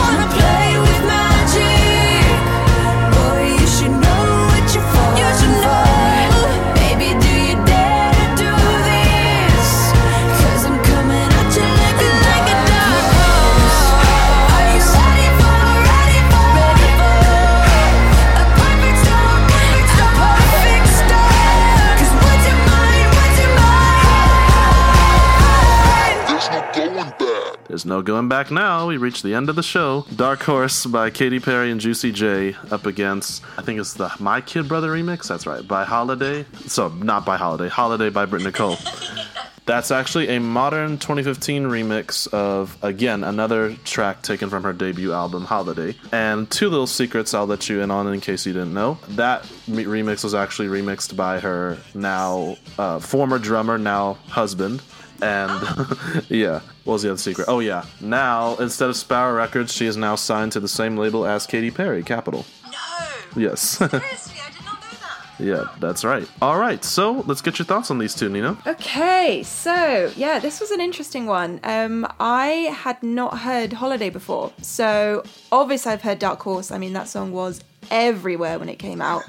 There's 27.71 27.85
no 27.85 28.01
going 28.01 28.27
back 28.27 28.51
now. 28.51 28.87
We 28.89 28.97
reached 28.97 29.23
the 29.23 29.33
end 29.33 29.47
of 29.47 29.55
the 29.55 29.63
show. 29.63 30.05
Dark 30.13 30.41
Horse 30.41 30.85
by 30.85 31.09
Katy 31.09 31.39
Perry 31.39 31.71
and 31.71 31.79
Juicy 31.79 32.11
J 32.11 32.53
up 32.69 32.85
against, 32.85 33.41
I 33.57 33.61
think 33.61 33.79
it's 33.79 33.93
the 33.93 34.11
My 34.19 34.41
Kid 34.41 34.67
Brother 34.67 34.89
remix. 34.89 35.29
That's 35.29 35.47
right, 35.47 35.65
by 35.65 35.85
Holiday. 35.85 36.45
So, 36.67 36.89
not 36.89 37.25
by 37.25 37.37
Holiday, 37.37 37.69
Holiday 37.69 38.09
by 38.09 38.25
Britt 38.25 38.43
Nicole. 38.43 38.75
That's 39.65 39.89
actually 39.89 40.27
a 40.35 40.41
modern 40.41 40.97
2015 40.97 41.63
remix 41.63 42.27
of, 42.33 42.77
again, 42.81 43.23
another 43.23 43.75
track 43.85 44.21
taken 44.21 44.49
from 44.49 44.63
her 44.63 44.73
debut 44.73 45.13
album, 45.13 45.45
Holiday. 45.45 45.95
And 46.11 46.51
two 46.51 46.67
little 46.67 46.87
secrets 46.87 47.33
I'll 47.33 47.47
let 47.47 47.69
you 47.69 47.79
in 47.79 47.89
on 47.89 48.11
in 48.11 48.19
case 48.19 48.45
you 48.45 48.51
didn't 48.51 48.73
know. 48.73 48.97
That 49.11 49.49
me- 49.69 49.85
remix 49.85 50.25
was 50.25 50.33
actually 50.33 50.67
remixed 50.67 51.15
by 51.15 51.39
her 51.39 51.77
now 51.93 52.57
uh, 52.77 52.99
former 52.99 53.39
drummer, 53.39 53.77
now 53.77 54.15
husband. 54.27 54.81
And 55.21 56.25
yeah, 56.29 56.61
what 56.83 56.93
was 56.93 57.03
the 57.03 57.09
other 57.11 57.17
secret? 57.17 57.45
Oh, 57.47 57.59
yeah. 57.59 57.85
Now, 57.99 58.55
instead 58.57 58.89
of 58.89 58.95
Sparrow 58.95 59.35
Records, 59.35 59.73
she 59.73 59.85
is 59.85 59.97
now 59.97 60.15
signed 60.15 60.51
to 60.53 60.59
the 60.59 60.67
same 60.67 60.97
label 60.97 61.25
as 61.25 61.45
Katy 61.45 61.71
Perry, 61.71 62.03
Capitol. 62.03 62.45
No. 62.65 63.41
Yes. 63.41 63.81
I 63.81 63.87
did 63.87 63.99
not 63.99 64.01
know 64.65 64.97
that. 64.99 65.39
yeah, 65.39 65.65
that's 65.79 66.03
right. 66.03 66.27
All 66.41 66.57
right, 66.57 66.83
so 66.83 67.23
let's 67.27 67.41
get 67.41 67.59
your 67.59 67.65
thoughts 67.65 67.91
on 67.91 67.97
these 67.99 68.15
two, 68.15 68.29
Nina. 68.29 68.57
Okay, 68.65 69.43
so 69.43 70.11
yeah, 70.15 70.39
this 70.39 70.59
was 70.59 70.71
an 70.71 70.81
interesting 70.81 71.27
one. 71.27 71.59
Um, 71.63 72.07
I 72.19 72.75
had 72.75 73.01
not 73.03 73.39
heard 73.39 73.73
Holiday 73.73 74.09
before, 74.09 74.51
so 74.61 75.23
obviously 75.51 75.91
I've 75.93 76.01
heard 76.01 76.19
Dark 76.19 76.41
Horse. 76.41 76.71
I 76.71 76.77
mean, 76.77 76.93
that 76.93 77.07
song 77.07 77.31
was 77.31 77.61
everywhere 77.89 78.57
when 78.59 78.69
it 78.69 78.79
came 78.79 79.01
out. 79.01 79.23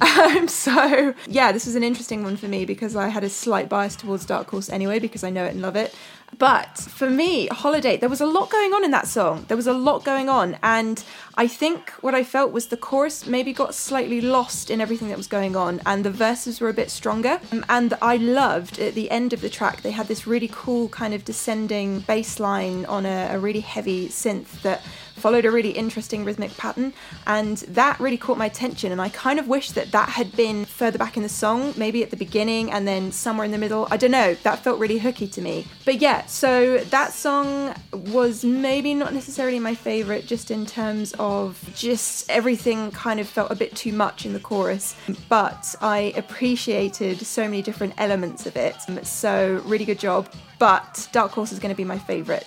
Um, 0.16 0.48
so 0.48 1.14
yeah, 1.28 1.52
this 1.52 1.66
was 1.66 1.74
an 1.74 1.82
interesting 1.82 2.22
one 2.24 2.36
for 2.36 2.48
me 2.48 2.64
because 2.64 2.96
I 2.96 3.08
had 3.08 3.22
a 3.22 3.28
slight 3.28 3.68
bias 3.68 3.96
towards 3.96 4.24
Dark 4.24 4.50
Horse 4.50 4.68
anyway 4.68 4.98
because 4.98 5.22
I 5.22 5.30
know 5.30 5.44
it 5.44 5.52
and 5.52 5.62
love 5.62 5.76
it. 5.76 5.94
But 6.38 6.78
for 6.78 7.08
me, 7.08 7.46
Holiday, 7.46 7.96
there 7.96 8.08
was 8.08 8.20
a 8.20 8.26
lot 8.26 8.50
going 8.50 8.72
on 8.72 8.84
in 8.84 8.90
that 8.90 9.06
song. 9.06 9.44
There 9.48 9.56
was 9.56 9.66
a 9.66 9.72
lot 9.72 10.04
going 10.04 10.28
on, 10.28 10.58
and 10.62 11.02
I 11.36 11.46
think 11.46 11.90
what 12.00 12.14
I 12.14 12.24
felt 12.24 12.52
was 12.52 12.66
the 12.66 12.76
chorus 12.76 13.26
maybe 13.26 13.52
got 13.52 13.74
slightly 13.74 14.20
lost 14.20 14.70
in 14.70 14.80
everything 14.80 15.08
that 15.08 15.16
was 15.16 15.28
going 15.28 15.56
on, 15.56 15.80
and 15.86 16.04
the 16.04 16.10
verses 16.10 16.60
were 16.60 16.68
a 16.68 16.74
bit 16.74 16.90
stronger. 16.90 17.40
Um, 17.52 17.64
and 17.68 17.94
I 18.02 18.16
loved 18.16 18.78
at 18.78 18.94
the 18.94 19.10
end 19.10 19.32
of 19.32 19.40
the 19.40 19.48
track, 19.48 19.82
they 19.82 19.92
had 19.92 20.08
this 20.08 20.26
really 20.26 20.50
cool 20.52 20.88
kind 20.88 21.14
of 21.14 21.24
descending 21.24 22.00
bass 22.00 22.40
line 22.40 22.84
on 22.86 23.06
a, 23.06 23.28
a 23.30 23.38
really 23.38 23.60
heavy 23.60 24.08
synth 24.08 24.62
that 24.62 24.82
followed 25.16 25.44
a 25.44 25.50
really 25.50 25.70
interesting 25.70 26.24
rhythmic 26.24 26.56
pattern, 26.56 26.92
and 27.26 27.58
that 27.68 27.98
really 27.98 28.18
caught 28.18 28.38
my 28.38 28.46
attention. 28.46 28.92
And 28.92 29.00
I 29.00 29.08
kind 29.08 29.38
of 29.38 29.48
wish 29.48 29.70
that 29.72 29.90
that 29.92 30.10
had 30.10 30.34
been 30.36 30.64
further 30.64 30.98
back 30.98 31.16
in 31.16 31.22
the 31.22 31.28
song, 31.28 31.74
maybe 31.76 32.02
at 32.02 32.10
the 32.10 32.16
beginning 32.16 32.70
and 32.70 32.86
then 32.86 33.12
somewhere 33.12 33.44
in 33.44 33.50
the 33.50 33.58
middle. 33.58 33.88
I 33.90 33.96
don't 33.96 34.10
know, 34.10 34.34
that 34.42 34.60
felt 34.60 34.78
really 34.78 34.98
hooky 34.98 35.26
to 35.28 35.40
me. 35.40 35.66
But 35.84 36.00
yeah, 36.00 36.26
so 36.26 36.78
that 36.78 37.12
song 37.12 37.74
was 37.92 38.44
maybe 38.44 38.94
not 38.94 39.14
necessarily 39.14 39.58
my 39.58 39.74
favorite, 39.74 40.26
just 40.26 40.50
in 40.50 40.66
terms 40.66 41.14
of 41.18 41.58
just 41.74 42.30
everything 42.30 42.90
kind 42.90 43.20
of 43.20 43.28
felt 43.28 43.50
a 43.50 43.56
bit 43.56 43.74
too 43.74 43.92
much 43.92 44.26
in 44.26 44.32
the 44.32 44.40
chorus. 44.40 44.96
But 45.28 45.74
I 45.80 46.12
appreciated 46.16 47.20
so 47.20 47.44
many 47.44 47.62
different 47.62 47.94
elements 47.98 48.46
of 48.46 48.56
it. 48.56 48.76
Um, 48.88 49.02
so, 49.04 49.62
really 49.64 49.84
good 49.84 49.98
job. 49.98 50.28
But 50.58 51.08
Dark 51.12 51.32
Horse 51.32 51.52
is 51.52 51.58
going 51.58 51.72
to 51.72 51.76
be 51.76 51.84
my 51.84 51.98
favorite 51.98 52.46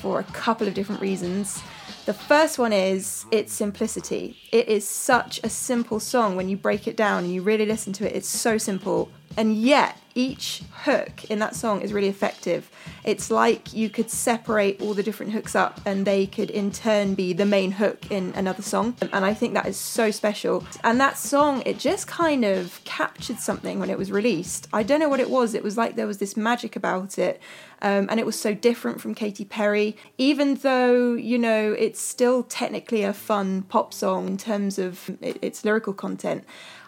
for 0.00 0.20
a 0.20 0.24
couple 0.24 0.66
of 0.66 0.74
different 0.74 1.00
reasons. 1.00 1.62
The 2.10 2.14
first 2.14 2.58
one 2.58 2.72
is 2.72 3.24
its 3.30 3.52
simplicity. 3.52 4.36
It 4.50 4.66
is 4.66 4.84
such 4.84 5.38
a 5.44 5.48
simple 5.48 6.00
song 6.00 6.34
when 6.34 6.48
you 6.48 6.56
break 6.56 6.88
it 6.88 6.96
down 6.96 7.22
and 7.22 7.32
you 7.32 7.40
really 7.40 7.66
listen 7.66 7.92
to 7.92 8.04
it. 8.04 8.16
It's 8.16 8.26
so 8.26 8.58
simple. 8.58 9.12
And 9.36 9.56
yet, 9.56 9.96
each 10.14 10.62
hook 10.82 11.24
in 11.26 11.38
that 11.38 11.54
song 11.54 11.82
is 11.82 11.92
really 11.92 12.08
effective. 12.08 12.70
It's 13.04 13.30
like 13.30 13.72
you 13.72 13.88
could 13.88 14.10
separate 14.10 14.80
all 14.80 14.94
the 14.94 15.02
different 15.02 15.32
hooks 15.32 15.54
up 15.54 15.80
and 15.86 16.04
they 16.04 16.26
could 16.26 16.50
in 16.50 16.72
turn 16.72 17.14
be 17.14 17.32
the 17.32 17.46
main 17.46 17.72
hook 17.72 18.10
in 18.10 18.32
another 18.34 18.62
song. 18.62 18.96
And 19.12 19.24
I 19.24 19.34
think 19.34 19.54
that 19.54 19.66
is 19.66 19.76
so 19.76 20.10
special. 20.10 20.64
And 20.82 21.00
that 21.00 21.16
song, 21.16 21.62
it 21.64 21.78
just 21.78 22.06
kind 22.06 22.44
of 22.44 22.80
captured 22.84 23.38
something 23.38 23.78
when 23.78 23.88
it 23.88 23.98
was 23.98 24.10
released. 24.10 24.68
I 24.72 24.82
don't 24.82 25.00
know 25.00 25.08
what 25.08 25.20
it 25.20 25.30
was. 25.30 25.54
It 25.54 25.62
was 25.62 25.76
like 25.76 25.96
there 25.96 26.06
was 26.06 26.18
this 26.18 26.36
magic 26.36 26.76
about 26.76 27.18
it. 27.18 27.40
Um, 27.82 28.08
and 28.10 28.20
it 28.20 28.26
was 28.26 28.38
so 28.38 28.52
different 28.52 29.00
from 29.00 29.14
Katy 29.14 29.44
Perry, 29.46 29.96
even 30.18 30.56
though, 30.56 31.14
you 31.14 31.38
know, 31.38 31.72
it's 31.72 32.00
still 32.00 32.42
technically 32.42 33.04
a 33.04 33.14
fun 33.14 33.62
pop 33.62 33.94
song 33.94 34.26
in 34.26 34.36
terms 34.36 34.78
of 34.78 35.10
its 35.20 35.64
lyrical 35.64 35.94
content. 35.94 36.44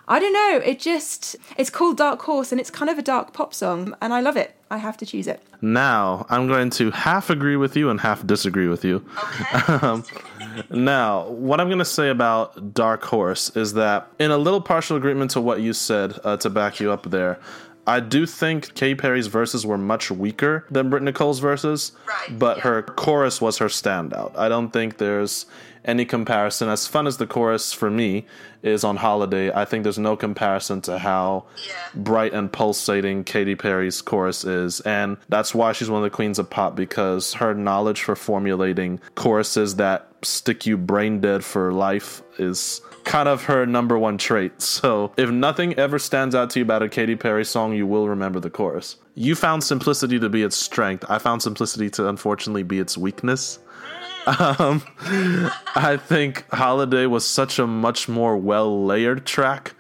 I 0.09 0.18
don't 0.18 0.32
know. 0.32 0.61
It 0.64 0.80
just 0.80 1.36
it's 1.57 1.70
called 1.70 1.96
Dark 1.96 2.20
Horse 2.22 2.53
and 2.53 2.61
it's 2.61 2.70
kind 2.70 2.90
of 2.90 2.98
a 2.98 3.03
dark 3.03 3.32
pop 3.32 3.55
song 3.55 3.94
and 4.00 4.12
I 4.12 4.20
love 4.20 4.36
it. 4.36 4.57
I 4.70 4.78
have 4.78 4.96
to 4.98 5.07
choose 5.07 5.26
it. 5.26 5.42
Now, 5.61 6.26
I'm 6.30 6.48
going 6.48 6.70
to 6.70 6.90
half 6.90 7.30
agree 7.30 7.57
with 7.57 7.76
you 7.76 7.90
and 7.90 8.00
half 8.00 8.26
disagree 8.26 8.68
with 8.68 8.84
you. 8.84 9.05
um, 9.68 10.03
now, 10.70 11.28
what 11.28 11.61
I'm 11.61 11.68
going 11.68 11.78
to 11.78 11.84
say 11.84 12.09
about 12.09 12.72
Dark 12.74 13.05
Horse 13.05 13.55
is 13.55 13.74
that, 13.74 14.09
in 14.18 14.30
a 14.30 14.38
little 14.38 14.61
partial 14.62 14.96
agreement 14.96 15.30
to 15.32 15.40
what 15.40 15.61
you 15.61 15.72
said 15.72 16.18
uh, 16.24 16.38
to 16.38 16.50
back 16.50 16.80
you 16.80 16.90
up 16.90 17.11
there, 17.11 17.38
I 17.86 18.00
do 18.00 18.26
think 18.26 18.74
Katy 18.74 18.94
Perry's 18.94 19.26
verses 19.26 19.66
were 19.66 19.78
much 19.78 20.11
weaker 20.11 20.64
than 20.70 20.88
Britt 20.88 21.03
Nicole's 21.03 21.40
verses, 21.40 21.92
Right, 22.07 22.38
but 22.38 22.59
yeah. 22.59 22.62
her 22.62 22.82
chorus 22.82 23.40
was 23.40 23.59
her 23.59 23.66
standout. 23.66 24.36
I 24.36 24.48
don't 24.48 24.72
think 24.72 24.98
there's 24.98 25.46
any 25.85 26.05
comparison. 26.05 26.68
As 26.68 26.87
fun 26.87 27.07
as 27.07 27.16
the 27.16 27.26
chorus 27.26 27.72
for 27.72 27.91
me 27.91 28.24
is 28.62 28.85
on 28.85 28.97
Holiday, 28.97 29.51
I 29.53 29.64
think 29.64 29.83
there's 29.83 29.99
no 29.99 30.16
comparison 30.16 30.80
to 30.83 30.99
how 30.99 31.45
Yeah. 31.66 31.72
bright 31.95 32.33
and 32.33 32.53
pulsating 32.53 33.24
Katy 33.24 33.57
Perry's 33.57 34.01
chorus 34.01 34.45
is. 34.45 34.80
And 34.80 35.16
that's 35.28 35.55
why 35.55 35.72
she's 35.72 35.91
one 35.91 36.05
of 36.05 36.11
the 36.11 36.14
queens 36.14 36.39
of 36.39 36.49
pop 36.51 36.76
because 36.76 37.35
her 37.35 37.55
knowledge 37.55 38.03
for 38.03 38.14
formulating 38.14 39.01
choruses 39.16 39.76
that 39.76 40.09
stick 40.22 40.66
you 40.66 40.76
brain 40.76 41.20
dead 41.20 41.45
for 41.45 41.72
life 41.72 42.22
is 42.39 42.80
kind 43.03 43.28
of 43.28 43.43
her 43.45 43.66
number 43.66 43.99
one 43.99 44.16
trait. 44.18 44.53
So 44.62 45.11
if 45.16 45.30
nothing 45.30 45.74
ever 45.74 45.99
stands 45.99 46.35
out 46.37 46.51
to 46.51 46.61
you 46.61 46.64
about 46.64 46.83
a 46.85 46.89
Katy 46.89 47.16
Perry 47.16 47.45
song, 47.45 47.72
you 47.72 47.87
will 47.87 48.09
remember 48.09 48.39
the 48.39 48.51
chorus. 48.51 48.97
You 49.16 49.35
found 49.35 49.64
simplicity 49.64 50.18
to 50.20 50.28
be 50.28 50.43
its 50.45 50.57
strength. 50.57 51.05
I 51.09 51.18
found 51.18 51.43
simplicity 51.43 51.91
to 51.91 52.09
unfortunately 52.09 52.62
be 52.62 52.78
its 52.78 52.97
weakness. 52.97 53.59
Um, 54.26 54.82
I 55.74 55.98
think 56.00 56.48
Holiday 56.50 57.06
was 57.06 57.26
such 57.26 57.58
a 57.58 57.66
much 57.66 58.08
more 58.08 58.36
well 58.36 58.84
layered 58.84 59.26
track 59.26 59.74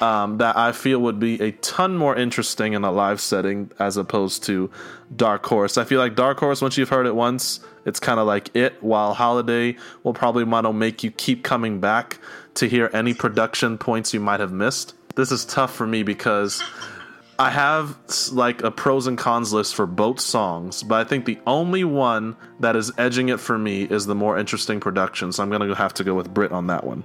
um, 0.00 0.38
that 0.38 0.56
I 0.56 0.72
feel 0.72 0.98
would 1.00 1.18
be 1.18 1.40
a 1.40 1.52
ton 1.52 1.96
more 1.96 2.14
interesting 2.16 2.74
in 2.74 2.84
a 2.84 2.90
live 2.90 3.20
setting 3.20 3.70
as 3.78 3.96
opposed 3.96 4.44
to 4.44 4.70
Dark 5.14 5.46
Horse. 5.46 5.78
I 5.78 5.84
feel 5.84 6.00
like 6.00 6.14
Dark 6.14 6.38
Horse, 6.38 6.60
once 6.60 6.76
you've 6.76 6.88
heard 6.88 7.06
it 7.06 7.14
once, 7.14 7.60
it's 7.84 8.00
kind 8.00 8.18
of 8.18 8.26
like 8.26 8.54
it, 8.54 8.82
while 8.82 9.14
Holiday 9.14 9.76
will 10.02 10.14
probably 10.14 10.44
want 10.44 10.66
to 10.66 10.72
make 10.72 11.02
you 11.02 11.10
keep 11.10 11.44
coming 11.44 11.80
back 11.80 12.18
to 12.54 12.68
hear 12.68 12.90
any 12.92 13.14
production 13.14 13.78
points 13.78 14.12
you 14.12 14.20
might 14.20 14.40
have 14.40 14.52
missed. 14.52 14.94
This 15.14 15.30
is 15.30 15.44
tough 15.44 15.74
for 15.74 15.86
me 15.86 16.02
because 16.02 16.62
I 17.38 17.50
have 17.50 17.96
like 18.32 18.62
a 18.62 18.70
pros 18.70 19.06
and 19.06 19.18
cons 19.18 19.52
list 19.52 19.74
for 19.74 19.86
both 19.86 20.20
songs, 20.20 20.82
but 20.82 21.00
I 21.00 21.04
think 21.04 21.24
the 21.24 21.38
only 21.46 21.84
one 21.84 22.36
that 22.60 22.76
is 22.76 22.92
edging 22.96 23.28
it 23.28 23.40
for 23.40 23.58
me 23.58 23.82
is 23.82 24.06
the 24.06 24.14
more 24.14 24.38
interesting 24.38 24.80
production. 24.80 25.32
So 25.32 25.42
I'm 25.42 25.50
gonna 25.50 25.74
have 25.74 25.94
to 25.94 26.04
go 26.04 26.14
with 26.14 26.32
Britt 26.32 26.52
on 26.52 26.68
that 26.68 26.84
one. 26.84 27.04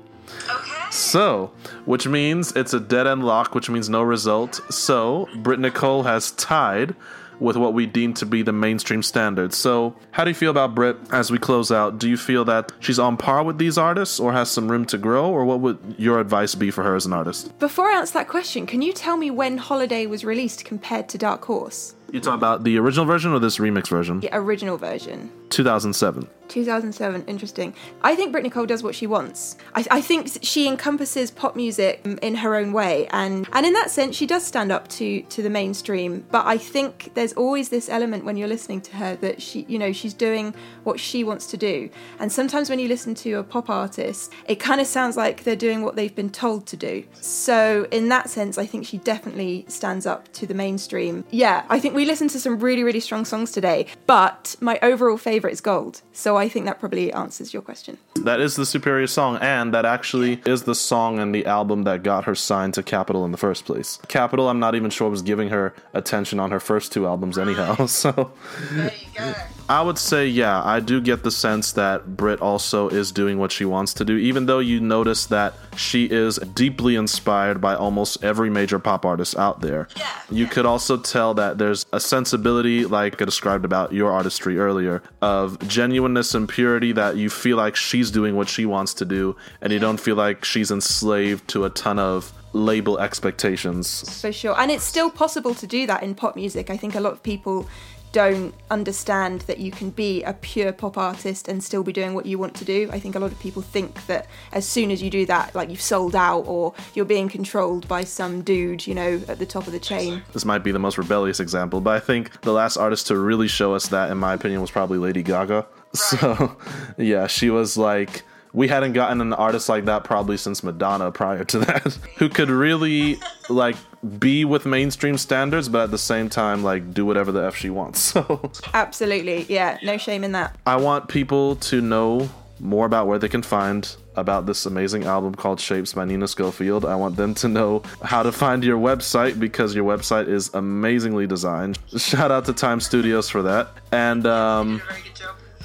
Okay. 0.49 0.81
So, 0.91 1.51
which 1.85 2.07
means 2.07 2.51
it's 2.53 2.73
a 2.73 2.79
dead 2.79 3.07
end 3.07 3.23
lock, 3.23 3.55
which 3.55 3.69
means 3.69 3.89
no 3.89 4.01
result. 4.01 4.61
So, 4.69 5.27
Britt 5.37 5.59
Nicole 5.59 6.03
has 6.03 6.31
tied 6.31 6.95
with 7.41 7.57
what 7.57 7.73
we 7.73 7.85
deem 7.85 8.13
to 8.13 8.25
be 8.25 8.43
the 8.43 8.53
mainstream 8.53 9.01
standards. 9.01 9.57
So, 9.57 9.95
how 10.11 10.23
do 10.23 10.29
you 10.29 10.35
feel 10.35 10.51
about 10.51 10.75
Britt 10.75 10.97
as 11.11 11.31
we 11.31 11.39
close 11.39 11.71
out? 11.71 11.97
Do 11.97 12.07
you 12.07 12.15
feel 12.15 12.45
that 12.45 12.71
she's 12.79 12.99
on 12.99 13.17
par 13.17 13.43
with 13.43 13.57
these 13.57 13.77
artists 13.77 14.19
or 14.19 14.31
has 14.31 14.49
some 14.49 14.69
room 14.69 14.85
to 14.85 14.97
grow? 14.97 15.29
Or 15.29 15.43
what 15.43 15.59
would 15.59 15.95
your 15.97 16.19
advice 16.19 16.55
be 16.55 16.71
for 16.71 16.83
her 16.83 16.95
as 16.95 17.05
an 17.05 17.13
artist? 17.13 17.57
Before 17.59 17.87
I 17.87 17.97
answer 17.97 18.13
that 18.13 18.27
question, 18.27 18.65
can 18.65 18.81
you 18.81 18.93
tell 18.93 19.17
me 19.17 19.31
when 19.31 19.57
Holiday 19.57 20.05
was 20.05 20.23
released 20.23 20.63
compared 20.63 21.09
to 21.09 21.17
Dark 21.17 21.43
Horse? 21.45 21.95
You 22.11 22.19
talking 22.19 22.37
about 22.37 22.65
the 22.65 22.77
original 22.77 23.05
version 23.05 23.31
or 23.31 23.39
this 23.39 23.57
remix 23.57 23.87
version? 23.87 24.19
The 24.19 24.35
original 24.35 24.77
version. 24.77 25.31
2007. 25.49 26.27
2007, 26.51 27.23
interesting. 27.27 27.73
I 28.01 28.15
think 28.15 28.31
Britt 28.31 28.43
Nicole 28.43 28.65
does 28.65 28.83
what 28.83 28.93
she 28.93 29.07
wants. 29.07 29.55
I, 29.73 29.85
I 29.89 30.01
think 30.01 30.29
she 30.41 30.67
encompasses 30.67 31.31
pop 31.31 31.55
music 31.55 32.01
in 32.21 32.35
her 32.35 32.55
own 32.55 32.73
way, 32.73 33.07
and 33.11 33.47
and 33.53 33.65
in 33.65 33.73
that 33.73 33.89
sense, 33.89 34.15
she 34.17 34.27
does 34.27 34.45
stand 34.45 34.71
up 34.71 34.89
to 34.89 35.21
to 35.21 35.41
the 35.41 35.49
mainstream. 35.49 36.25
But 36.29 36.45
I 36.45 36.57
think 36.57 37.11
there's 37.13 37.31
always 37.33 37.69
this 37.69 37.87
element 37.87 38.25
when 38.25 38.35
you're 38.35 38.49
listening 38.49 38.81
to 38.81 38.97
her 38.97 39.15
that 39.17 39.41
she, 39.41 39.65
you 39.69 39.79
know, 39.79 39.93
she's 39.93 40.13
doing 40.13 40.53
what 40.83 40.99
she 40.99 41.23
wants 41.23 41.47
to 41.47 41.57
do. 41.57 41.89
And 42.19 42.31
sometimes 42.31 42.69
when 42.69 42.79
you 42.79 42.89
listen 42.89 43.15
to 43.15 43.33
a 43.35 43.43
pop 43.43 43.69
artist, 43.69 44.33
it 44.45 44.59
kind 44.59 44.81
of 44.81 44.87
sounds 44.87 45.15
like 45.15 45.45
they're 45.45 45.55
doing 45.55 45.83
what 45.83 45.95
they've 45.95 46.13
been 46.13 46.29
told 46.31 46.67
to 46.67 46.77
do. 46.77 47.05
So 47.13 47.87
in 47.91 48.09
that 48.09 48.29
sense, 48.29 48.57
I 48.57 48.65
think 48.65 48.85
she 48.85 48.97
definitely 48.97 49.63
stands 49.69 50.05
up 50.05 50.31
to 50.33 50.45
the 50.45 50.53
mainstream. 50.53 51.23
Yeah, 51.31 51.65
I 51.69 51.79
think 51.79 51.95
we 51.95 52.00
listened 52.05 52.29
to 52.31 52.39
some 52.39 52.59
really 52.59 52.83
really 52.83 52.99
strong 52.99 53.25
songs 53.25 53.51
today, 53.51 53.87
but 54.07 54.55
my 54.59 54.79
overall 54.81 55.17
favorite 55.17 55.53
is 55.53 55.61
Gold. 55.61 56.01
So 56.13 56.37
I 56.37 56.49
think 56.49 56.65
that 56.65 56.79
probably 56.79 57.11
answers 57.13 57.53
your 57.53 57.61
question. 57.61 57.97
That 58.23 58.39
is 58.39 58.55
the 58.55 58.65
superior 58.65 59.07
song, 59.07 59.37
and 59.41 59.73
that 59.73 59.85
actually 59.85 60.41
is 60.45 60.63
the 60.63 60.75
song 60.75 61.19
and 61.19 61.33
the 61.33 61.45
album 61.45 61.83
that 61.83 62.03
got 62.03 62.25
her 62.25 62.35
signed 62.35 62.73
to 62.75 62.83
Capitol 62.83 63.25
in 63.25 63.31
the 63.31 63.37
first 63.37 63.65
place. 63.65 63.99
Capitol, 64.07 64.49
I'm 64.49 64.59
not 64.59 64.75
even 64.75 64.89
sure 64.89 65.09
was 65.09 65.21
giving 65.21 65.49
her 65.49 65.73
attention 65.93 66.39
on 66.39 66.51
her 66.51 66.59
first 66.59 66.91
two 66.91 67.05
albums, 67.07 67.37
anyhow. 67.37 67.87
So 67.91 68.31
There 68.71 68.91
you 68.99 69.07
go. 69.15 69.33
I 69.71 69.81
would 69.81 69.97
say, 69.97 70.27
yeah, 70.27 70.61
I 70.63 70.81
do 70.81 70.99
get 70.99 71.23
the 71.23 71.31
sense 71.31 71.71
that 71.73 72.17
Britt 72.17 72.41
also 72.41 72.89
is 72.89 73.11
doing 73.11 73.37
what 73.37 73.53
she 73.53 73.63
wants 73.63 73.93
to 73.95 74.05
do, 74.05 74.17
even 74.17 74.45
though 74.45 74.59
you 74.59 74.81
notice 74.81 75.27
that 75.27 75.53
she 75.77 76.05
is 76.05 76.37
deeply 76.53 76.95
inspired 76.97 77.61
by 77.61 77.75
almost 77.75 78.21
every 78.21 78.49
major 78.49 78.79
pop 78.79 79.05
artist 79.05 79.37
out 79.37 79.61
there. 79.61 79.87
Yeah, 79.95 80.11
You 80.29 80.47
could 80.47 80.65
also 80.65 80.97
tell 80.97 81.33
that 81.35 81.57
there's 81.57 81.85
a 81.93 82.01
sensibility, 82.01 82.85
like 82.85 83.21
I 83.21 83.25
described 83.25 83.63
about 83.63 83.93
your 83.93 84.11
artistry 84.11 84.59
earlier, 84.59 85.01
of 85.21 85.57
genuineness 85.67 86.35
and 86.35 86.49
purity 86.49 86.91
that 86.91 87.15
you 87.15 87.29
feel 87.29 87.55
like 87.55 87.77
she's 87.77 88.10
doing 88.11 88.35
what 88.35 88.49
she 88.49 88.65
wants 88.65 88.93
to 88.95 89.05
do, 89.05 89.35
and 89.61 89.71
you 89.73 89.79
don't 89.79 89.99
feel 89.99 90.15
like 90.15 90.45
she's 90.45 90.71
enslaved 90.71 91.47
to 91.49 91.65
a 91.65 91.69
ton 91.69 91.99
of 91.99 92.33
label 92.53 92.99
expectations. 92.99 94.19
For 94.21 94.31
sure. 94.31 94.59
And 94.59 94.71
it's 94.71 94.83
still 94.83 95.09
possible 95.09 95.55
to 95.55 95.67
do 95.67 95.87
that 95.87 96.03
in 96.03 96.15
pop 96.15 96.35
music. 96.35 96.69
I 96.69 96.77
think 96.77 96.95
a 96.95 96.99
lot 96.99 97.13
of 97.13 97.23
people 97.23 97.67
don't 98.11 98.53
understand 98.69 99.41
that 99.41 99.59
you 99.59 99.71
can 99.71 99.89
be 99.89 100.21
a 100.23 100.33
pure 100.33 100.73
pop 100.73 100.97
artist 100.97 101.47
and 101.47 101.63
still 101.63 101.81
be 101.81 101.93
doing 101.93 102.13
what 102.13 102.25
you 102.25 102.37
want 102.37 102.53
to 102.55 102.65
do. 102.65 102.89
I 102.91 102.99
think 102.99 103.15
a 103.15 103.19
lot 103.19 103.31
of 103.31 103.39
people 103.39 103.61
think 103.61 104.05
that 104.07 104.27
as 104.51 104.67
soon 104.67 104.91
as 104.91 105.01
you 105.01 105.09
do 105.09 105.25
that, 105.27 105.55
like 105.55 105.69
you've 105.69 105.81
sold 105.81 106.13
out 106.13 106.41
or 106.41 106.73
you're 106.93 107.05
being 107.05 107.29
controlled 107.29 107.87
by 107.87 108.03
some 108.03 108.41
dude, 108.41 108.85
you 108.85 108.93
know, 108.93 109.21
at 109.29 109.39
the 109.39 109.45
top 109.45 109.65
of 109.65 109.71
the 109.71 109.79
chain. 109.79 110.23
This 110.33 110.43
might 110.43 110.59
be 110.59 110.73
the 110.73 110.79
most 110.79 110.97
rebellious 110.97 111.39
example, 111.39 111.79
but 111.79 111.95
I 111.95 111.99
think 111.99 112.41
the 112.41 112.51
last 112.51 112.75
artist 112.75 113.07
to 113.07 113.17
really 113.17 113.47
show 113.47 113.73
us 113.73 113.87
that, 113.87 114.11
in 114.11 114.17
my 114.17 114.33
opinion, 114.33 114.59
was 114.59 114.71
probably 114.71 114.97
Lady 114.97 115.23
Gaga. 115.23 115.65
So, 115.93 116.57
yeah, 116.97 117.27
she 117.27 117.49
was 117.49 117.77
like, 117.77 118.23
we 118.53 118.67
hadn't 118.67 118.93
gotten 118.93 119.21
an 119.21 119.33
artist 119.33 119.69
like 119.69 119.85
that 119.85 120.03
probably 120.03 120.37
since 120.37 120.63
Madonna 120.63 121.11
prior 121.11 121.43
to 121.45 121.59
that, 121.65 121.97
who 122.17 122.29
could 122.29 122.49
really 122.49 123.19
like 123.49 123.75
be 124.19 124.45
with 124.45 124.65
mainstream 124.65 125.17
standards, 125.17 125.69
but 125.69 125.83
at 125.83 125.91
the 125.91 125.97
same 125.97 126.29
time, 126.29 126.63
like 126.63 126.93
do 126.93 127.05
whatever 127.05 127.31
the 127.31 127.45
F 127.45 127.55
she 127.55 127.69
wants. 127.69 128.13
So, 128.21 128.51
Absolutely. 128.73 129.45
Yeah, 129.47 129.77
no 129.83 129.97
shame 129.97 130.23
in 130.23 130.33
that. 130.33 130.57
I 130.65 130.75
want 130.75 131.07
people 131.07 131.55
to 131.57 131.81
know 131.81 132.29
more 132.59 132.85
about 132.85 133.07
where 133.07 133.17
they 133.17 133.29
can 133.29 133.41
find 133.41 133.95
about 134.15 134.45
this 134.45 134.65
amazing 134.65 135.05
album 135.05 135.33
called 135.33 135.59
Shapes 135.59 135.93
by 135.93 136.05
Nina 136.05 136.27
Schofield. 136.27 136.85
I 136.85 136.95
want 136.95 137.15
them 137.15 137.33
to 137.35 137.47
know 137.47 137.83
how 138.03 138.21
to 138.23 138.31
find 138.31 138.63
your 138.63 138.77
website 138.77 139.39
because 139.39 139.73
your 139.73 139.85
website 139.85 140.27
is 140.27 140.53
amazingly 140.53 141.25
designed. 141.25 141.79
Shout 141.97 142.31
out 142.31 142.45
to 142.45 142.53
Time 142.53 142.81
Studios 142.81 143.29
for 143.29 143.41
that. 143.43 143.69
And 143.91 144.27
um, 144.27 144.81